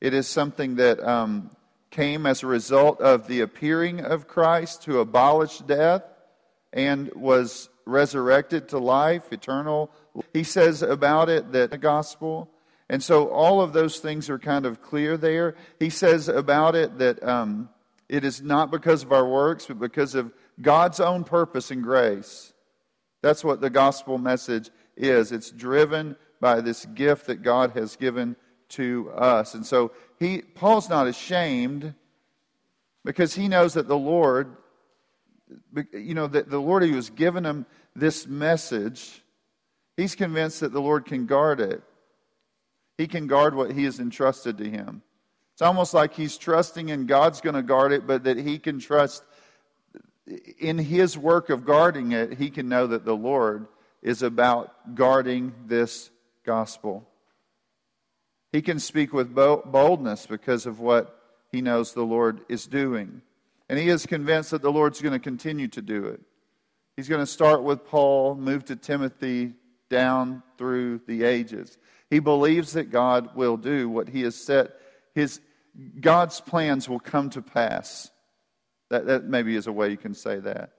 It 0.00 0.14
is 0.14 0.26
something 0.26 0.76
that 0.76 0.98
um, 1.06 1.50
came 1.90 2.26
as 2.26 2.42
a 2.42 2.46
result 2.46 3.00
of 3.00 3.28
the 3.28 3.42
appearing 3.42 4.00
of 4.00 4.26
Christ 4.26 4.82
to 4.84 5.00
abolish 5.00 5.58
death 5.58 6.02
and 6.72 7.12
was 7.14 7.68
resurrected 7.84 8.70
to 8.70 8.78
life, 8.78 9.32
eternal. 9.32 9.90
He 10.32 10.44
says 10.44 10.80
about 10.82 11.28
it 11.28 11.52
that 11.52 11.70
the 11.70 11.78
gospel 11.78 12.50
and 12.88 13.02
so 13.02 13.28
all 13.28 13.60
of 13.60 13.72
those 13.72 13.98
things 13.98 14.30
are 14.30 14.38
kind 14.38 14.64
of 14.64 14.80
clear 14.80 15.16
there. 15.16 15.56
He 15.80 15.90
says 15.90 16.28
about 16.28 16.76
it 16.76 16.98
that 16.98 17.22
um, 17.22 17.68
it 18.08 18.24
is 18.24 18.40
not 18.40 18.70
because 18.70 19.02
of 19.02 19.12
our 19.12 19.26
works, 19.26 19.66
but 19.66 19.80
because 19.80 20.14
of 20.14 20.32
God's 20.60 21.00
own 21.00 21.24
purpose 21.24 21.70
and 21.70 21.82
grace. 21.82 22.52
That's 23.22 23.44
what 23.44 23.60
the 23.60 23.70
gospel 23.70 24.18
message 24.18 24.70
is. 24.96 25.32
It's 25.32 25.50
driven 25.50 26.16
by 26.40 26.60
this 26.60 26.84
gift 26.86 27.26
that 27.26 27.42
God 27.42 27.72
has 27.72 27.96
given 27.96 28.36
to 28.70 29.10
us. 29.10 29.54
And 29.54 29.64
so 29.64 29.92
he, 30.18 30.42
Paul's 30.42 30.88
not 30.88 31.06
ashamed 31.06 31.94
because 33.04 33.34
he 33.34 33.48
knows 33.48 33.74
that 33.74 33.88
the 33.88 33.96
Lord, 33.96 34.56
you 35.92 36.14
know, 36.14 36.26
that 36.26 36.50
the 36.50 36.60
Lord 36.60 36.82
who 36.82 36.94
has 36.94 37.10
given 37.10 37.44
him 37.44 37.66
this 37.94 38.26
message, 38.26 39.22
he's 39.96 40.14
convinced 40.14 40.60
that 40.60 40.72
the 40.72 40.80
Lord 40.80 41.04
can 41.04 41.26
guard 41.26 41.60
it. 41.60 41.82
He 42.98 43.06
can 43.06 43.26
guard 43.26 43.54
what 43.54 43.72
he 43.72 43.84
has 43.84 44.00
entrusted 44.00 44.58
to 44.58 44.68
him. 44.68 45.02
It's 45.52 45.62
almost 45.62 45.94
like 45.94 46.14
he's 46.14 46.36
trusting 46.36 46.88
in 46.88 47.06
God's 47.06 47.40
going 47.40 47.54
to 47.54 47.62
guard 47.62 47.92
it, 47.92 48.06
but 48.06 48.24
that 48.24 48.36
he 48.36 48.58
can 48.58 48.78
trust 48.78 49.24
in 50.58 50.78
his 50.78 51.16
work 51.16 51.50
of 51.50 51.64
guarding 51.64 52.12
it, 52.12 52.38
he 52.38 52.50
can 52.50 52.68
know 52.68 52.86
that 52.88 53.04
the 53.04 53.16
Lord 53.16 53.66
is 54.02 54.22
about 54.22 54.94
guarding 54.94 55.54
this 55.66 56.10
gospel. 56.44 57.08
He 58.52 58.62
can 58.62 58.78
speak 58.78 59.12
with 59.12 59.34
boldness 59.34 60.26
because 60.26 60.66
of 60.66 60.80
what 60.80 61.20
he 61.52 61.60
knows 61.60 61.92
the 61.92 62.02
Lord 62.04 62.40
is 62.48 62.66
doing. 62.66 63.22
And 63.68 63.78
he 63.78 63.88
is 63.88 64.06
convinced 64.06 64.52
that 64.52 64.62
the 64.62 64.72
Lord's 64.72 65.00
going 65.00 65.12
to 65.12 65.18
continue 65.18 65.68
to 65.68 65.82
do 65.82 66.06
it. 66.06 66.20
He's 66.96 67.08
going 67.08 67.20
to 67.20 67.26
start 67.26 67.62
with 67.62 67.84
Paul, 67.84 68.34
move 68.36 68.64
to 68.66 68.76
Timothy, 68.76 69.54
down 69.88 70.42
through 70.56 71.00
the 71.06 71.24
ages. 71.24 71.76
He 72.10 72.18
believes 72.18 72.72
that 72.72 72.90
God 72.90 73.34
will 73.36 73.56
do 73.56 73.88
what 73.88 74.08
he 74.08 74.22
has 74.22 74.36
set. 74.36 74.72
His, 75.14 75.40
God's 76.00 76.40
plans 76.40 76.88
will 76.88 77.00
come 77.00 77.30
to 77.30 77.42
pass. 77.42 78.10
That, 78.90 79.06
that 79.06 79.24
maybe 79.24 79.56
is 79.56 79.66
a 79.66 79.72
way 79.72 79.90
you 79.90 79.96
can 79.96 80.14
say 80.14 80.38
that. 80.40 80.70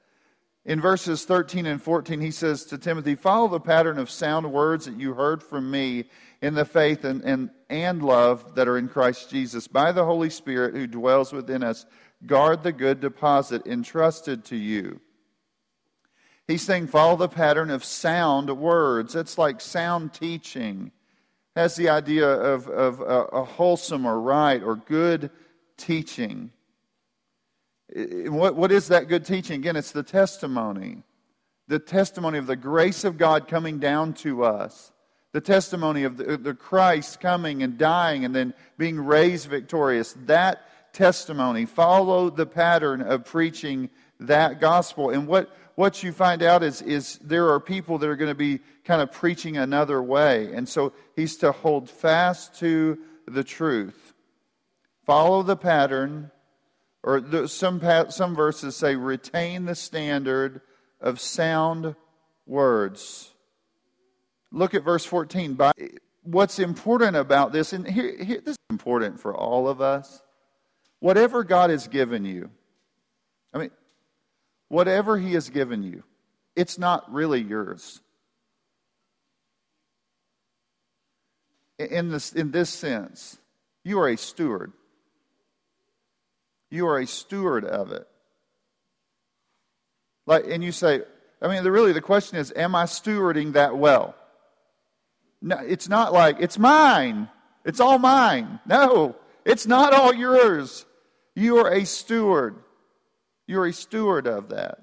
In 0.66 0.82
verses 0.82 1.24
13 1.24 1.66
and 1.66 1.82
14, 1.82 2.20
he 2.20 2.32
says 2.32 2.66
to 2.66 2.78
Timothy, 2.78 3.16
Follow 3.16 3.48
the 3.48 3.60
pattern 3.60 3.98
of 3.98 4.10
sound 4.10 4.52
words 4.52 4.86
that 4.86 5.00
you 5.00 5.14
heard 5.14 5.42
from 5.42 5.72
me 5.72 6.10
in 6.42 6.56
the 6.56 6.66
faith 6.66 7.06
and, 7.06 7.24
and, 7.24 7.50
and 7.70 8.04
love 8.04 8.56
that 8.56 8.68
are 8.68 8.78
in 8.78 8.90
Christ 8.90 9.30
Jesus. 9.30 9.68
By 9.68 9.94
the 9.94 10.04
Holy 10.04 10.30
Spirit 10.30 10.76
who 10.76 10.86
dwells 10.86 11.32
within 11.32 11.64
us, 11.64 11.86
guard 12.26 12.64
the 12.64 12.74
good 12.74 13.00
deposit 13.00 13.66
entrusted 13.66 14.44
to 14.46 14.58
you. 14.58 15.00
He's 16.48 16.64
saying, 16.64 16.88
Follow 16.88 17.16
the 17.16 17.30
pattern 17.30 17.70
of 17.70 17.84
sound 17.84 18.50
words. 18.58 19.16
It's 19.16 19.38
like 19.38 19.62
sound 19.62 20.14
teaching. 20.14 20.92
Has 21.56 21.76
the 21.76 21.90
idea 21.90 22.28
of, 22.28 22.68
of 22.68 23.00
a, 23.00 23.24
a 23.38 23.44
wholesome 23.44 24.06
or 24.06 24.20
right 24.20 24.62
or 24.62 24.76
good 24.76 25.32
teaching. 25.78 26.52
What, 27.96 28.56
what 28.56 28.72
is 28.72 28.90
that 28.90 29.08
good 29.08 29.26
teaching? 29.26 29.62
Again, 29.62 29.76
it's 29.76 29.92
the 29.92 30.04
testimony. 30.04 31.04
The 31.68 31.80
testimony 31.80 32.38
of 32.38 32.48
the 32.48 32.56
grace 32.56 33.04
of 33.04 33.18
God 33.18 33.48
coming 33.48 33.80
down 33.80 34.14
to 34.16 34.44
us. 34.44 34.92
The 35.34 35.42
testimony 35.42 36.04
of 36.04 36.18
the, 36.18 36.38
the 36.38 36.54
Christ 36.54 37.20
coming 37.20 37.64
and 37.64 37.78
dying 37.78 38.26
and 38.26 38.34
then 38.36 38.54
being 38.78 39.00
raised 39.00 39.48
victorious. 39.48 40.16
That 40.26 40.68
testimony. 40.94 41.66
Follow 41.66 42.30
the 42.30 42.46
pattern 42.46 43.02
of 43.02 43.26
preaching 43.26 43.90
that 44.20 44.60
gospel. 44.60 45.10
And 45.12 45.28
what, 45.28 45.56
what 45.76 46.02
you 46.02 46.12
find 46.12 46.42
out 46.42 46.64
is, 46.64 46.82
is 46.82 47.20
there 47.20 47.50
are 47.50 47.60
people 47.60 47.98
that 48.00 48.10
are 48.10 48.16
going 48.16 48.32
to 48.32 48.36
be 48.36 48.60
kind 48.84 49.02
of 49.02 49.12
preaching 49.12 49.58
another 49.58 50.02
way. 50.02 50.54
And 50.54 50.68
so 50.68 50.94
he's 51.16 51.38
to 51.38 51.52
hold 51.52 51.90
fast 51.90 52.56
to 52.60 52.98
the 53.28 53.44
truth. 53.44 54.14
Follow 55.06 55.44
the 55.44 55.56
pattern 55.56 56.32
or 57.08 57.48
some, 57.48 57.82
some 58.10 58.36
verses 58.36 58.76
say, 58.76 58.98
retain 58.98 59.64
the 59.64 59.76
standard 59.76 60.60
of 61.00 61.22
sound 61.22 61.96
words. 62.46 63.34
Look 64.52 64.74
at 64.74 64.84
verse 64.84 65.06
14. 65.06 65.54
By, 65.54 65.72
what's 66.24 66.60
important 66.60 67.16
about 67.16 67.54
this, 67.54 67.72
and 67.72 67.88
here, 67.88 68.22
here, 68.22 68.42
this 68.42 68.56
is 68.56 68.70
important 68.70 69.22
for 69.22 69.34
all 69.34 69.70
of 69.70 69.80
us. 69.80 70.22
Whatever 71.00 71.46
God 71.46 71.70
has 71.70 71.88
given 71.88 72.26
you, 72.26 72.50
I 73.54 73.60
mean, 73.60 73.72
whatever 74.68 75.18
He 75.18 75.32
has 75.36 75.50
given 75.50 75.84
you, 75.84 76.04
it's 76.58 76.78
not 76.78 77.10
really 77.10 77.42
yours. 77.42 78.02
In 81.80 82.10
this, 82.10 82.34
in 82.34 82.52
this 82.52 82.70
sense, 82.70 83.38
you 83.86 83.98
are 83.98 84.10
a 84.10 84.18
steward. 84.18 84.74
You 86.70 86.88
are 86.88 87.00
a 87.00 87.08
steward 87.08 87.66
of 87.66 87.92
it. 87.92 88.08
Like, 90.26 90.46
and 90.50 90.64
you 90.64 90.72
say, 90.72 91.02
I 91.42 91.48
mean, 91.48 91.64
the, 91.64 91.72
really 91.72 91.94
the 91.94 92.02
question 92.02 92.38
is, 92.38 92.52
am 92.56 92.76
I 92.76 92.84
stewarding 92.84 93.54
that 93.54 93.78
well? 93.78 94.16
No, 95.42 95.58
it's 95.58 95.88
not 95.88 96.12
like, 96.12 96.38
it's 96.40 96.60
mine. 96.60 97.30
It's 97.64 97.80
all 97.80 98.00
mine. 98.00 98.60
No, 98.66 99.16
it's 99.46 99.68
not 99.68 99.94
all 99.94 100.14
yours. 100.14 100.86
You 101.36 101.58
are 101.58 101.72
a 101.72 101.86
steward. 101.86 102.56
You're 103.46 103.68
a 103.68 103.74
steward 103.74 104.28
of 104.28 104.50
that. 104.50 104.80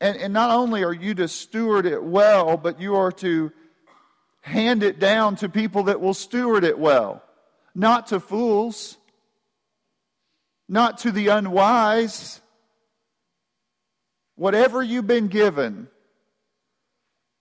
And, 0.00 0.16
and 0.16 0.32
not 0.32 0.50
only 0.50 0.84
are 0.84 0.92
you 0.92 1.14
to 1.14 1.28
steward 1.28 1.86
it 1.86 2.02
well, 2.02 2.56
but 2.56 2.80
you 2.80 2.94
are 2.96 3.12
to 3.12 3.52
hand 4.42 4.82
it 4.82 4.98
down 4.98 5.36
to 5.36 5.48
people 5.48 5.84
that 5.84 6.00
will 6.00 6.14
steward 6.14 6.64
it 6.64 6.78
well, 6.78 7.22
not 7.74 8.08
to 8.08 8.20
fools 8.20 8.96
not 10.70 10.98
to 10.98 11.10
the 11.10 11.28
unwise. 11.28 12.40
Whatever 14.36 14.82
you've 14.82 15.08
been 15.08 15.26
given, 15.26 15.88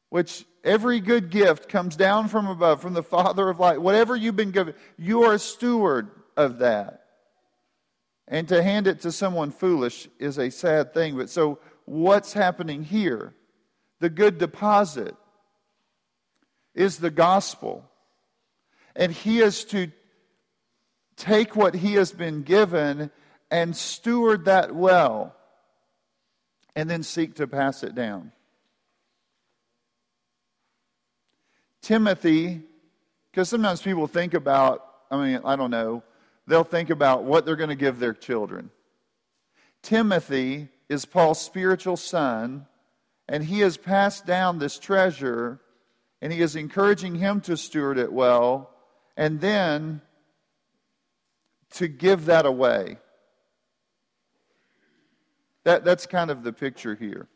which 0.10 0.44
every 0.64 1.00
good 1.00 1.30
gift 1.30 1.70
comes 1.70 1.96
down 1.96 2.28
from 2.28 2.48
above, 2.48 2.82
from 2.82 2.96
the 2.96 3.04
Father 3.04 3.48
of 3.48 3.60
light, 3.60 3.80
whatever 3.80 4.16
you've 4.16 4.36
been 4.36 4.52
given, 4.52 4.74
you 4.98 5.24
are 5.24 5.36
a 5.36 5.40
steward 5.40 6.10
of 6.36 6.58
that. 6.58 7.06
And 8.28 8.48
to 8.50 8.64
hand 8.64 8.88
it 8.88 9.02
to 9.02 9.12
someone 9.12 9.52
foolish 9.52 10.10
is 10.18 10.40
a 10.40 10.50
sad 10.50 10.94
thing. 10.94 11.16
But 11.16 11.30
so, 11.30 11.60
what's 11.86 12.34
happening 12.34 12.84
here? 12.84 13.34
The 14.00 14.10
good 14.10 14.40
deposit 14.40 15.16
is 16.74 16.98
the 16.98 17.12
gospel. 17.12 17.90
And 18.96 19.12
he 19.12 19.40
is 19.40 19.66
to 19.66 19.92
take 21.16 21.56
what 21.56 21.76
he 21.76 21.94
has 21.94 22.12
been 22.12 22.42
given 22.42 23.12
and 23.52 23.76
steward 23.76 24.46
that 24.46 24.74
well, 24.74 25.36
and 26.76 26.90
then 26.90 27.04
seek 27.04 27.36
to 27.36 27.48
pass 27.48 27.84
it 27.84 27.96
down. 27.96 28.32
Timothy, 31.82 32.62
because 33.32 33.50
sometimes 33.50 33.82
people 33.82 34.08
think 34.08 34.34
about, 34.34 34.86
I 35.10 35.18
mean, 35.18 35.42
I 35.44 35.56
don't 35.56 35.72
know, 35.72 36.04
they'll 36.46 36.64
think 36.64 36.90
about 36.90 37.24
what 37.24 37.46
they're 37.46 37.56
going 37.56 37.70
to 37.70 37.76
give 37.76 38.00
their 38.00 38.14
children. 38.14 38.70
Timothy 39.82 40.68
is 40.90 41.06
Paul's 41.06 41.42
spiritual 41.42 41.98
son, 41.98 42.68
and 43.28 43.44
he 43.44 43.60
has 43.62 43.78
passed 43.78 44.26
down 44.26 44.60
this 44.60 44.78
treasure, 44.78 45.60
and 46.22 46.34
he 46.34 46.42
is 46.42 46.56
encouraging 46.56 47.16
him 47.16 47.42
to 47.42 47.56
steward 47.56 47.98
it 47.98 48.12
well, 48.12 48.72
and 49.16 49.40
then 49.40 50.02
to 51.72 51.88
give 51.88 52.26
that 52.26 52.46
away. 52.46 52.98
That, 55.70 55.86
that's 55.86 56.08
kind 56.08 56.32
of 56.32 56.42
the 56.42 56.52
picture 56.52 56.96
here. 56.96 57.28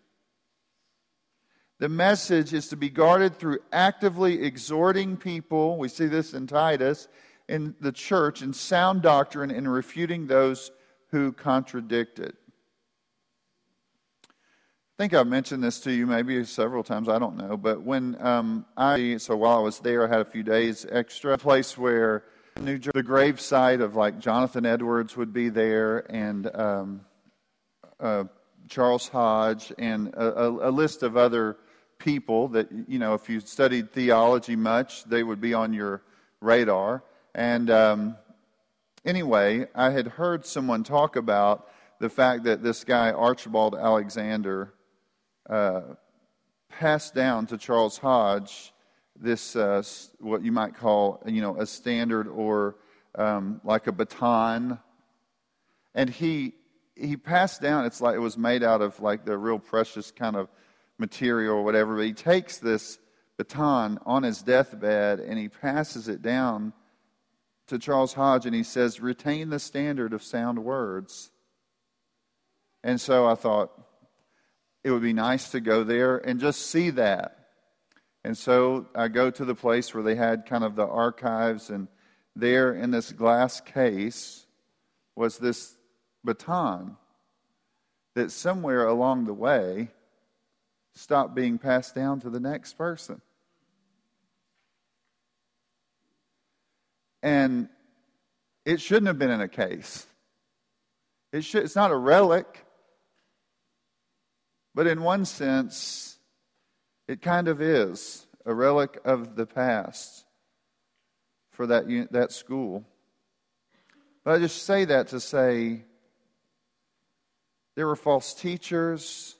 The 1.78 1.88
message 1.88 2.52
is 2.52 2.68
to 2.70 2.75
be 2.75 2.90
guarded 2.90 3.38
through 3.38 3.60
actively 3.72 4.44
exhorting 4.44 5.18
people. 5.18 5.78
We 5.78 5.88
see 5.88 6.08
this 6.08 6.34
in 6.34 6.48
Titus, 6.48 7.08
in 7.48 7.75
the 7.80 7.92
church, 7.92 8.42
in 8.42 8.52
sound 8.52 9.04
doctrine, 9.04 9.52
and 9.52 9.72
refuting 9.72 10.25
those 10.25 10.72
who 11.12 11.32
contradict 11.32 12.18
it. 12.18 12.34
I 14.25 14.34
think 14.98 15.13
I've 15.13 15.28
mentioned 15.28 15.63
this 15.63 15.80
to 15.82 15.92
you 15.92 16.08
maybe 16.08 16.44
several 16.44 16.84
times, 16.84 17.10
I 17.10 17.20
don't 17.20 17.38
know. 17.38 17.56
But 17.56 17.84
when 17.84 18.20
um, 18.20 18.66
I, 18.75 19.18
so 19.18 19.36
while 19.36 19.60
I 19.60 19.62
was 19.62 19.78
there, 19.78 20.08
I 20.08 20.10
had 20.10 20.22
a 20.22 20.25
few 20.25 20.42
days 20.42 20.88
extra, 20.90 21.34
a 21.34 21.38
place 21.38 21.78
where 21.78 22.24
New 22.60 22.80
Jersey, 22.80 22.94
the 22.96 23.04
gravesite 23.04 23.80
of 23.80 23.96
like 23.96 24.18
Jonathan 24.18 24.66
Edwards 24.66 25.16
would 25.16 25.34
be 25.34 25.50
there, 25.50 26.12
and 26.12 26.50
um, 26.56 27.02
uh, 28.03 28.25
Charles 28.69 29.07
Hodge, 29.07 29.72
and 29.77 30.10
a, 30.10 30.43
a, 30.43 30.69
a, 30.69 30.72
list 30.72 31.03
of 31.03 31.15
other 31.15 31.57
people 31.98 32.50
that, 32.50 32.67
you 32.88 33.00
know, 33.00 33.13
if 33.13 33.29
you 33.29 33.39
studied 33.39 33.91
theology 33.91 34.57
much, 34.57 35.05
they 35.05 35.24
would 35.24 35.39
be 35.39 35.53
on 35.53 35.72
your 35.74 36.01
radar. 36.41 37.03
And 37.33 37.69
um, 37.69 38.17
anyway, 39.05 39.67
I 39.74 39.91
had 39.91 40.07
heard 40.07 40.45
someone 40.45 40.83
talk 40.83 41.15
about 41.15 41.69
the 42.00 42.10
fact 42.10 42.43
that 42.43 42.62
this 42.62 42.83
guy, 42.83 43.12
Archibald 43.12 43.74
Alexander, 43.75 44.74
uh, 45.50 45.81
passed 46.69 47.15
down 47.15 47.48
to 47.48 47.57
Charles 47.57 47.98
Hodge 47.98 48.74
this, 49.15 49.55
uh, 49.55 49.81
what 50.19 50.43
you 50.43 50.51
might 50.51 50.75
call, 50.75 51.22
you 51.25 51.41
know, 51.41 51.57
a 51.57 51.65
standard 51.65 52.27
or 52.27 52.75
um, 53.15 53.62
like 53.63 53.88
a 53.88 53.93
baton. 53.93 54.79
And 55.95 56.10
he 56.10 56.55
he 56.95 57.17
passed 57.17 57.62
down, 57.62 57.85
it's 57.85 58.01
like 58.01 58.15
it 58.15 58.19
was 58.19 58.38
made 58.38 58.63
out 58.63 58.81
of 58.81 59.00
like 59.00 59.25
the 59.25 59.38
real 59.38 59.59
precious 59.59 60.12
kind 60.12 60.35
of 60.35 60.50
material 60.97 61.55
or 61.55 61.63
whatever, 61.63 61.95
but 61.95 62.05
he 62.05 62.13
takes 62.13 62.57
this 62.57 63.00
baton 63.38 64.00
on 64.05 64.23
his 64.23 64.41
deathbed 64.41 65.19
and 65.19 65.39
he 65.39 65.50
passes 65.50 66.07
it 66.07 66.21
down 66.21 66.73
to 67.67 67.79
Charles 67.79 68.13
Hodge 68.13 68.45
and 68.45 68.53
he 68.55 68.63
says, 68.63 69.00
Retain 69.00 69.50
the 69.50 69.59
standard 69.59 70.13
of 70.13 70.21
sound 70.23 70.63
words. 70.63 71.31
And 72.83 73.00
so 73.00 73.25
I 73.25 73.35
thought 73.35 73.71
it 74.83 74.91
would 74.91 75.01
be 75.01 75.13
nice 75.13 75.51
to 75.51 75.62
go 75.62 75.83
there 75.83 76.17
and 76.17 76.39
just 76.39 76.67
see 76.67 76.89
that. 76.91 77.38
And 78.25 78.38
so 78.38 78.88
I 78.95 79.07
go 79.07 79.31
to 79.31 79.45
the 79.45 79.55
place 79.55 79.93
where 79.93 80.03
they 80.03 80.15
had 80.15 80.45
kind 80.45 80.63
of 80.63 80.75
the 80.75 80.88
archives, 80.88 81.69
and 81.69 81.88
there 82.35 82.73
in 82.73 82.91
this 82.91 83.12
glass 83.12 83.59
case 83.59 84.45
was 85.15 85.38
this 85.38 85.75
baton 86.24 86.98
that 88.15 88.32
somewhere 88.32 88.86
along 88.86 89.25
the 89.25 89.34
way 89.34 89.89
stopped 90.94 91.34
being 91.34 91.58
passed 91.58 91.96
down 91.96 92.20
to 92.22 92.30
the 92.30 92.39
next 92.39 92.74
person. 92.77 93.22
And 97.22 97.70
it 98.65 98.80
shouldn't 98.82 99.08
have 99.08 99.18
been 99.18 99.32
in 99.32 99.42
a 99.42 99.48
case. 99.48 100.06
It 101.32 101.44
should, 101.44 101.63
it's 101.63 101.75
not 101.75 101.92
a 101.92 101.98
relic. 101.98 102.65
But 104.75 104.88
in 104.88 105.03
one 105.03 105.25
sense, 105.25 106.18
it 107.08 107.22
kind 107.22 107.48
of 107.48 107.62
is 107.62 108.25
a 108.46 108.53
relic 108.53 109.00
of 109.06 109.36
the 109.36 109.46
past 109.46 110.25
for 111.51 111.68
that, 111.68 111.86
that 112.12 112.32
school. 112.32 112.86
But 114.24 114.36
I 114.36 114.39
just 114.39 114.63
say 114.63 114.86
that 114.86 115.10
to 115.10 115.20
say 115.20 115.86
there 117.75 117.88
were 117.88 117.96
false 117.96 118.34
teachers, 118.34 119.36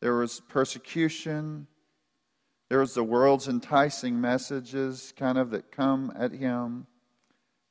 there 0.00 0.16
was 0.16 0.40
persecution, 0.48 1.66
there 2.68 2.80
was 2.80 2.94
the 2.94 3.04
world's 3.04 3.48
enticing 3.48 4.20
messages 4.20 5.12
kind 5.16 5.38
of 5.38 5.50
that 5.50 5.70
come 5.70 6.12
at 6.16 6.32
him. 6.32 6.86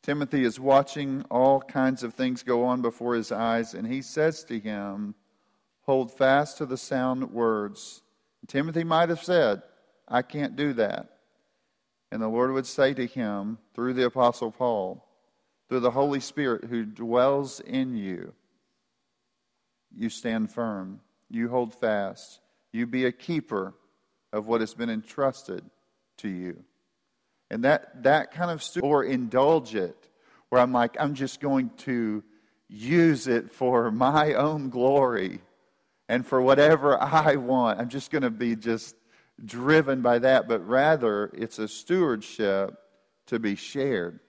Timothy 0.02 0.44
is 0.44 0.60
watching 0.60 1.26
all 1.30 1.60
kinds 1.60 2.04
of 2.04 2.14
things 2.14 2.44
go 2.44 2.64
on 2.64 2.82
before 2.82 3.16
his 3.16 3.32
eyes, 3.32 3.74
and 3.74 3.88
he 3.88 4.02
says 4.02 4.44
to 4.46 4.60
him, 4.60 5.16
Hold 5.82 6.12
fast 6.12 6.58
to 6.58 6.66
the 6.66 6.78
sound 6.78 7.32
words. 7.32 8.02
Timothy 8.48 8.84
might 8.84 9.10
have 9.10 9.24
said, 9.24 9.64
I 10.08 10.22
can't 10.22 10.56
do 10.56 10.74
that. 10.74 11.10
And 12.12 12.22
the 12.22 12.28
Lord 12.28 12.52
would 12.52 12.66
say 12.66 12.94
to 12.94 13.06
him 13.06 13.58
through 13.74 13.94
the 13.94 14.06
Apostle 14.06 14.52
Paul, 14.52 15.06
through 15.68 15.82
the 15.82 15.92
Holy 15.92 16.20
Spirit 16.20 16.66
who 16.66 16.86
dwells 16.86 17.60
in 17.60 17.96
you, 17.96 18.34
you 19.96 20.10
stand 20.10 20.52
firm, 20.52 21.00
you 21.30 21.50
hold 21.50 21.74
fast, 21.74 22.40
you 22.72 22.86
be 22.86 23.06
a 23.06 23.12
keeper 23.12 23.74
of 24.34 24.48
what 24.48 24.62
has 24.62 24.74
been 24.74 24.90
entrusted 24.90 25.64
to 26.18 26.28
you. 26.28 26.64
And 27.50 27.64
that, 27.64 28.04
that 28.04 28.32
kind 28.32 28.52
of, 28.52 28.62
stu- 28.62 28.82
or 28.82 29.04
indulge 29.04 29.76
it, 29.76 29.98
where 30.50 30.62
I'm 30.62 30.74
like, 30.74 30.98
I'm 31.00 31.14
just 31.14 31.40
going 31.40 31.70
to 31.80 32.24
use 32.68 33.28
it 33.28 33.52
for 33.52 33.92
my 33.92 34.34
own 34.34 34.70
glory 34.70 35.40
and 36.10 36.26
for 36.26 36.42
whatever 36.42 37.02
I 37.02 37.36
want. 37.36 37.80
I'm 37.80 37.90
just 37.90 38.12
going 38.12 38.24
to 38.24 38.30
be 38.30 38.56
just 38.56 38.96
driven 39.44 40.02
by 40.02 40.20
that, 40.20 40.48
but 40.48 40.68
rather 40.68 41.32
it's 41.34 41.60
a 41.60 41.68
stewardship 41.68 42.76
to 43.28 43.40
be 43.40 43.56
shared 43.56 44.20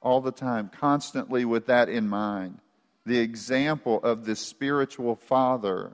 all 0.00 0.20
the 0.20 0.32
time, 0.32 0.70
constantly 0.72 1.44
with 1.44 1.66
that 1.66 1.88
in 1.88 2.08
mind. 2.08 2.60
The 3.06 3.18
example 3.18 4.00
of 4.02 4.24
the 4.24 4.34
spiritual 4.34 5.14
father 5.14 5.92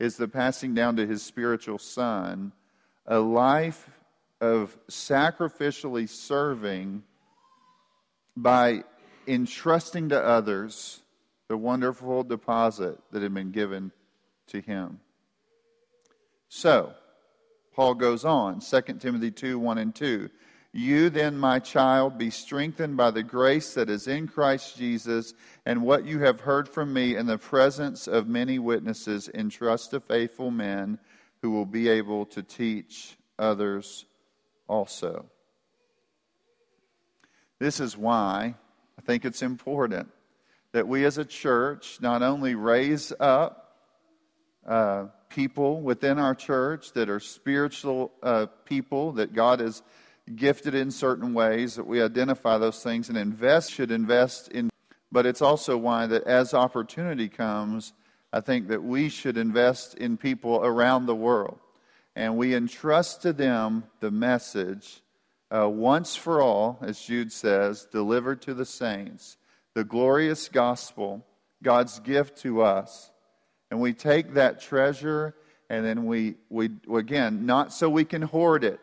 is 0.00 0.16
the 0.16 0.28
passing 0.28 0.74
down 0.74 0.96
to 0.96 1.06
his 1.06 1.22
spiritual 1.22 1.78
son 1.78 2.52
a 3.06 3.18
life 3.18 3.90
of 4.40 4.76
sacrificially 4.88 6.08
serving 6.08 7.02
by 8.34 8.84
entrusting 9.26 10.08
to 10.08 10.22
others 10.22 11.02
the 11.48 11.56
wonderful 11.56 12.22
deposit 12.24 12.98
that 13.10 13.22
had 13.22 13.34
been 13.34 13.50
given 13.50 13.92
to 14.46 14.60
him. 14.60 15.00
So, 16.48 16.94
Paul 17.74 17.94
goes 17.94 18.24
on, 18.24 18.60
2 18.60 18.80
Timothy 18.98 19.30
2 19.30 19.58
1 19.58 19.78
and 19.78 19.94
2. 19.94 20.30
You 20.78 21.10
then, 21.10 21.36
my 21.36 21.58
child, 21.58 22.18
be 22.18 22.30
strengthened 22.30 22.96
by 22.96 23.10
the 23.10 23.24
grace 23.24 23.74
that 23.74 23.90
is 23.90 24.06
in 24.06 24.28
Christ 24.28 24.76
Jesus, 24.76 25.34
and 25.66 25.82
what 25.82 26.06
you 26.06 26.20
have 26.20 26.38
heard 26.38 26.68
from 26.68 26.92
me 26.92 27.16
in 27.16 27.26
the 27.26 27.36
presence 27.36 28.06
of 28.06 28.28
many 28.28 28.60
witnesses, 28.60 29.28
entrust 29.34 29.90
to 29.90 29.98
faithful 29.98 30.52
men 30.52 31.00
who 31.42 31.50
will 31.50 31.66
be 31.66 31.88
able 31.88 32.26
to 32.26 32.44
teach 32.44 33.16
others 33.40 34.04
also. 34.68 35.26
This 37.58 37.80
is 37.80 37.96
why 37.96 38.54
I 38.96 39.02
think 39.02 39.24
it's 39.24 39.42
important 39.42 40.08
that 40.70 40.86
we 40.86 41.04
as 41.04 41.18
a 41.18 41.24
church 41.24 41.98
not 42.00 42.22
only 42.22 42.54
raise 42.54 43.12
up 43.18 43.80
uh, 44.64 45.06
people 45.28 45.80
within 45.80 46.20
our 46.20 46.36
church 46.36 46.92
that 46.92 47.08
are 47.08 47.18
spiritual 47.18 48.12
uh, 48.22 48.46
people 48.64 49.10
that 49.14 49.34
God 49.34 49.58
has 49.58 49.82
gifted 50.36 50.74
in 50.74 50.90
certain 50.90 51.34
ways, 51.34 51.76
that 51.76 51.86
we 51.86 52.02
identify 52.02 52.58
those 52.58 52.82
things 52.82 53.08
and 53.08 53.18
invest, 53.18 53.72
should 53.72 53.90
invest 53.90 54.48
in. 54.48 54.70
But 55.10 55.26
it's 55.26 55.42
also 55.42 55.76
why 55.76 56.06
that 56.06 56.24
as 56.24 56.54
opportunity 56.54 57.28
comes, 57.28 57.92
I 58.32 58.40
think 58.40 58.68
that 58.68 58.82
we 58.82 59.08
should 59.08 59.38
invest 59.38 59.94
in 59.94 60.16
people 60.16 60.60
around 60.62 61.06
the 61.06 61.14
world. 61.14 61.58
And 62.14 62.36
we 62.36 62.54
entrust 62.54 63.22
to 63.22 63.32
them 63.32 63.84
the 64.00 64.10
message 64.10 65.02
uh, 65.50 65.68
once 65.68 66.14
for 66.14 66.42
all, 66.42 66.78
as 66.82 67.00
Jude 67.00 67.32
says, 67.32 67.86
delivered 67.90 68.42
to 68.42 68.54
the 68.54 68.66
saints 68.66 69.36
the 69.74 69.84
glorious 69.84 70.48
gospel, 70.48 71.24
God's 71.62 72.00
gift 72.00 72.38
to 72.38 72.62
us. 72.62 73.12
And 73.70 73.80
we 73.80 73.92
take 73.92 74.34
that 74.34 74.60
treasure 74.60 75.34
and 75.70 75.84
then 75.84 76.06
we, 76.06 76.34
we 76.48 76.70
again, 76.92 77.46
not 77.46 77.72
so 77.72 77.88
we 77.88 78.04
can 78.04 78.22
hoard 78.22 78.64
it 78.64 78.80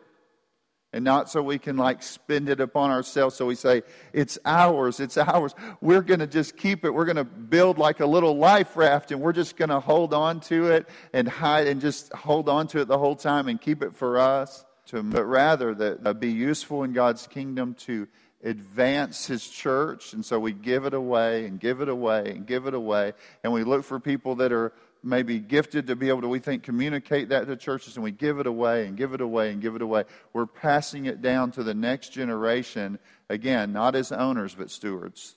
and 0.96 1.04
not 1.04 1.28
so 1.28 1.42
we 1.42 1.58
can 1.58 1.76
like 1.76 2.02
spend 2.02 2.48
it 2.48 2.58
upon 2.58 2.90
ourselves. 2.90 3.36
So 3.36 3.44
we 3.44 3.54
say, 3.54 3.82
it's 4.14 4.38
ours, 4.46 4.98
it's 4.98 5.18
ours. 5.18 5.54
We're 5.82 6.00
going 6.00 6.20
to 6.20 6.26
just 6.26 6.56
keep 6.56 6.86
it. 6.86 6.90
We're 6.90 7.04
going 7.04 7.18
to 7.18 7.24
build 7.24 7.76
like 7.76 8.00
a 8.00 8.06
little 8.06 8.38
life 8.38 8.78
raft 8.78 9.12
and 9.12 9.20
we're 9.20 9.34
just 9.34 9.58
going 9.58 9.68
to 9.68 9.78
hold 9.78 10.14
on 10.14 10.40
to 10.40 10.68
it 10.70 10.88
and 11.12 11.28
hide 11.28 11.66
and 11.66 11.82
just 11.82 12.10
hold 12.14 12.48
on 12.48 12.66
to 12.68 12.80
it 12.80 12.88
the 12.88 12.96
whole 12.96 13.14
time 13.14 13.46
and 13.46 13.60
keep 13.60 13.82
it 13.82 13.94
for 13.94 14.18
us. 14.18 14.64
To, 14.86 15.02
but 15.02 15.26
rather 15.26 15.74
that 15.74 16.06
uh, 16.06 16.14
be 16.14 16.32
useful 16.32 16.82
in 16.82 16.94
God's 16.94 17.26
kingdom 17.26 17.74
to 17.80 18.08
advance 18.42 19.26
his 19.26 19.46
church. 19.46 20.14
And 20.14 20.24
so 20.24 20.40
we 20.40 20.54
give 20.54 20.86
it 20.86 20.94
away 20.94 21.44
and 21.44 21.60
give 21.60 21.82
it 21.82 21.90
away 21.90 22.30
and 22.30 22.46
give 22.46 22.66
it 22.66 22.72
away. 22.72 23.12
And 23.44 23.52
we 23.52 23.64
look 23.64 23.84
for 23.84 24.00
people 24.00 24.36
that 24.36 24.50
are 24.50 24.72
maybe 25.06 25.38
gifted 25.38 25.86
to 25.86 25.96
be 25.96 26.08
able 26.08 26.22
to, 26.22 26.28
we 26.28 26.38
think, 26.38 26.62
communicate 26.62 27.30
that 27.30 27.46
to 27.46 27.56
churches. 27.56 27.96
And 27.96 28.04
we 28.04 28.10
give 28.10 28.38
it 28.38 28.46
away 28.46 28.86
and 28.86 28.96
give 28.96 29.14
it 29.14 29.20
away 29.20 29.52
and 29.52 29.62
give 29.62 29.76
it 29.76 29.82
away. 29.82 30.04
We're 30.32 30.46
passing 30.46 31.06
it 31.06 31.22
down 31.22 31.52
to 31.52 31.62
the 31.62 31.74
next 31.74 32.12
generation, 32.12 32.98
again, 33.30 33.72
not 33.72 33.94
as 33.94 34.12
owners, 34.12 34.54
but 34.54 34.70
stewards. 34.70 35.36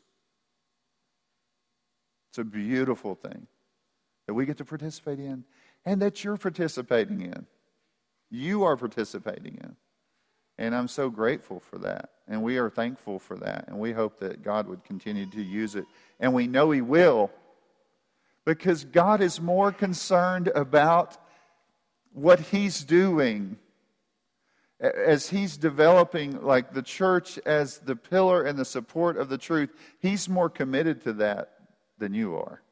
It's 2.32 2.40
a 2.40 2.44
beautiful 2.44 3.16
thing 3.16 3.48
that 4.28 4.34
we 4.34 4.46
get 4.46 4.58
to 4.58 4.66
participate 4.66 5.20
in 5.20 5.46
and 5.86 6.02
that 6.02 6.24
you're 6.24 6.38
participating 6.38 7.22
in. 7.22 7.46
You 8.30 8.64
are 8.64 8.78
participating 8.78 9.60
in. 9.64 9.76
And 10.60 10.76
I'm 10.76 10.90
so 10.90 11.10
grateful 11.10 11.62
for 11.62 11.78
that. 11.80 12.10
And 12.28 12.44
we 12.44 12.58
are 12.58 12.70
thankful 12.70 13.18
for 13.18 13.38
that. 13.38 13.66
And 13.68 13.80
we 13.80 13.94
hope 13.94 14.20
that 14.20 14.44
God 14.44 14.68
would 14.68 14.84
continue 14.84 15.26
to 15.28 15.42
use 15.42 15.76
it. 15.76 15.86
And 16.20 16.34
we 16.34 16.48
know 16.48 16.70
He 16.72 16.82
will 16.82 17.32
because 18.50 18.84
God 18.84 19.22
is 19.22 19.40
more 19.40 19.72
concerned 19.72 20.48
about 20.56 21.16
what 22.14 22.40
He's 22.40 22.84
doing 22.84 23.58
as 24.80 25.30
He's 25.30 25.56
developing, 25.56 26.42
like 26.42 26.74
the 26.74 26.82
church 26.82 27.38
as 27.46 27.78
the 27.78 27.96
pillar 27.96 28.42
and 28.42 28.58
the 28.58 28.66
support 28.66 29.18
of 29.18 29.30
the 29.30 29.38
truth. 29.38 29.70
He's 30.00 30.28
more 30.28 30.50
committed 30.50 31.04
to 31.04 31.14
that 31.14 31.60
than 32.00 32.16
you 32.16 32.38
are. 32.38 32.64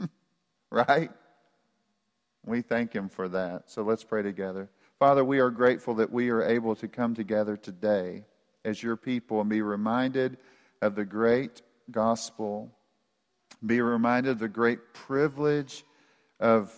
right? 0.70 1.12
We 2.44 2.62
thank 2.62 2.92
Him 2.92 3.08
for 3.08 3.28
that. 3.28 3.70
So 3.70 3.82
let's 3.82 4.02
pray 4.02 4.22
together. 4.22 4.68
Father, 4.98 5.24
we 5.24 5.38
are 5.38 5.50
grateful 5.50 5.94
that 5.94 6.10
we 6.10 6.30
are 6.30 6.42
able 6.42 6.74
to 6.74 6.88
come 6.88 7.14
together 7.14 7.56
today 7.56 8.24
as 8.64 8.82
your 8.82 8.96
people 8.96 9.40
and 9.40 9.48
be 9.48 9.62
reminded 9.62 10.38
of 10.82 10.96
the 10.96 11.04
great 11.04 11.62
gospel, 11.92 12.72
be 13.64 13.80
reminded 13.80 14.30
of 14.30 14.38
the 14.38 14.48
great 14.48 14.92
privilege 14.92 15.84
of 16.40 16.72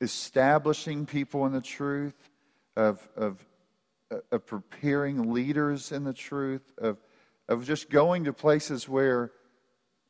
establishing 0.00 1.06
people 1.06 1.46
in 1.46 1.52
the 1.52 1.60
truth, 1.60 2.30
of, 2.76 3.06
of, 3.16 3.44
of 4.30 4.46
preparing 4.46 5.32
leaders 5.32 5.92
in 5.92 6.04
the 6.04 6.12
truth, 6.12 6.62
of, 6.78 6.98
of 7.48 7.64
just 7.64 7.90
going 7.90 8.24
to 8.24 8.32
places 8.32 8.88
where 8.88 9.32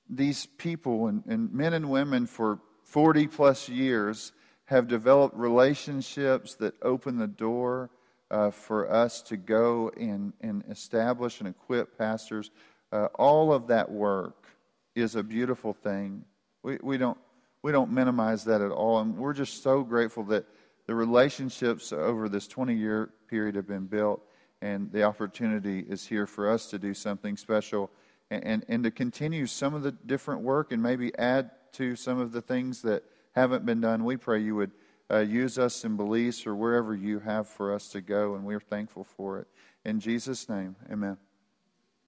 these 0.08 0.46
people 0.46 1.06
and, 1.06 1.22
and 1.26 1.52
men 1.52 1.72
and 1.72 1.88
women 1.88 2.26
for 2.26 2.60
40 2.84 3.26
plus 3.28 3.68
years 3.68 4.32
have 4.66 4.88
developed 4.88 5.36
relationships 5.36 6.54
that 6.56 6.74
open 6.82 7.18
the 7.18 7.26
door 7.26 7.90
uh, 8.30 8.50
for 8.50 8.90
us 8.90 9.22
to 9.22 9.36
go 9.36 9.90
and, 9.96 10.32
and 10.40 10.64
establish 10.68 11.40
and 11.40 11.48
equip 11.48 11.96
pastors. 11.96 12.50
Uh, 12.92 13.06
all 13.14 13.52
of 13.52 13.68
that 13.68 13.90
work 13.90 14.46
is 15.00 15.16
a 15.16 15.22
beautiful 15.22 15.72
thing. 15.72 16.24
We, 16.62 16.78
we, 16.82 16.98
don't, 16.98 17.18
we 17.62 17.72
don't 17.72 17.90
minimize 17.90 18.44
that 18.44 18.60
at 18.60 18.70
all. 18.70 19.00
And 19.00 19.16
we're 19.16 19.32
just 19.32 19.62
so 19.62 19.82
grateful 19.82 20.24
that 20.24 20.44
the 20.86 20.94
relationships 20.94 21.92
over 21.92 22.28
this 22.28 22.48
20 22.48 22.74
year 22.74 23.10
period 23.28 23.54
have 23.56 23.68
been 23.68 23.86
built, 23.86 24.22
and 24.62 24.90
the 24.90 25.02
opportunity 25.02 25.80
is 25.80 26.06
here 26.06 26.26
for 26.26 26.50
us 26.50 26.68
to 26.70 26.78
do 26.78 26.94
something 26.94 27.36
special 27.36 27.90
and, 28.30 28.44
and, 28.44 28.64
and 28.68 28.84
to 28.84 28.90
continue 28.90 29.46
some 29.46 29.74
of 29.74 29.82
the 29.82 29.92
different 29.92 30.42
work 30.42 30.72
and 30.72 30.82
maybe 30.82 31.16
add 31.18 31.50
to 31.72 31.94
some 31.94 32.18
of 32.18 32.32
the 32.32 32.40
things 32.40 32.82
that 32.82 33.04
haven't 33.32 33.66
been 33.66 33.80
done. 33.80 34.04
We 34.04 34.16
pray 34.16 34.40
you 34.40 34.56
would 34.56 34.72
uh, 35.10 35.18
use 35.18 35.58
us 35.58 35.84
in 35.84 35.96
Belize 35.96 36.46
or 36.46 36.54
wherever 36.54 36.94
you 36.94 37.18
have 37.20 37.48
for 37.48 37.72
us 37.72 37.88
to 37.90 38.00
go, 38.00 38.34
and 38.34 38.44
we're 38.44 38.60
thankful 38.60 39.04
for 39.04 39.38
it. 39.38 39.46
In 39.84 40.00
Jesus' 40.00 40.48
name, 40.48 40.76
amen. 40.90 41.18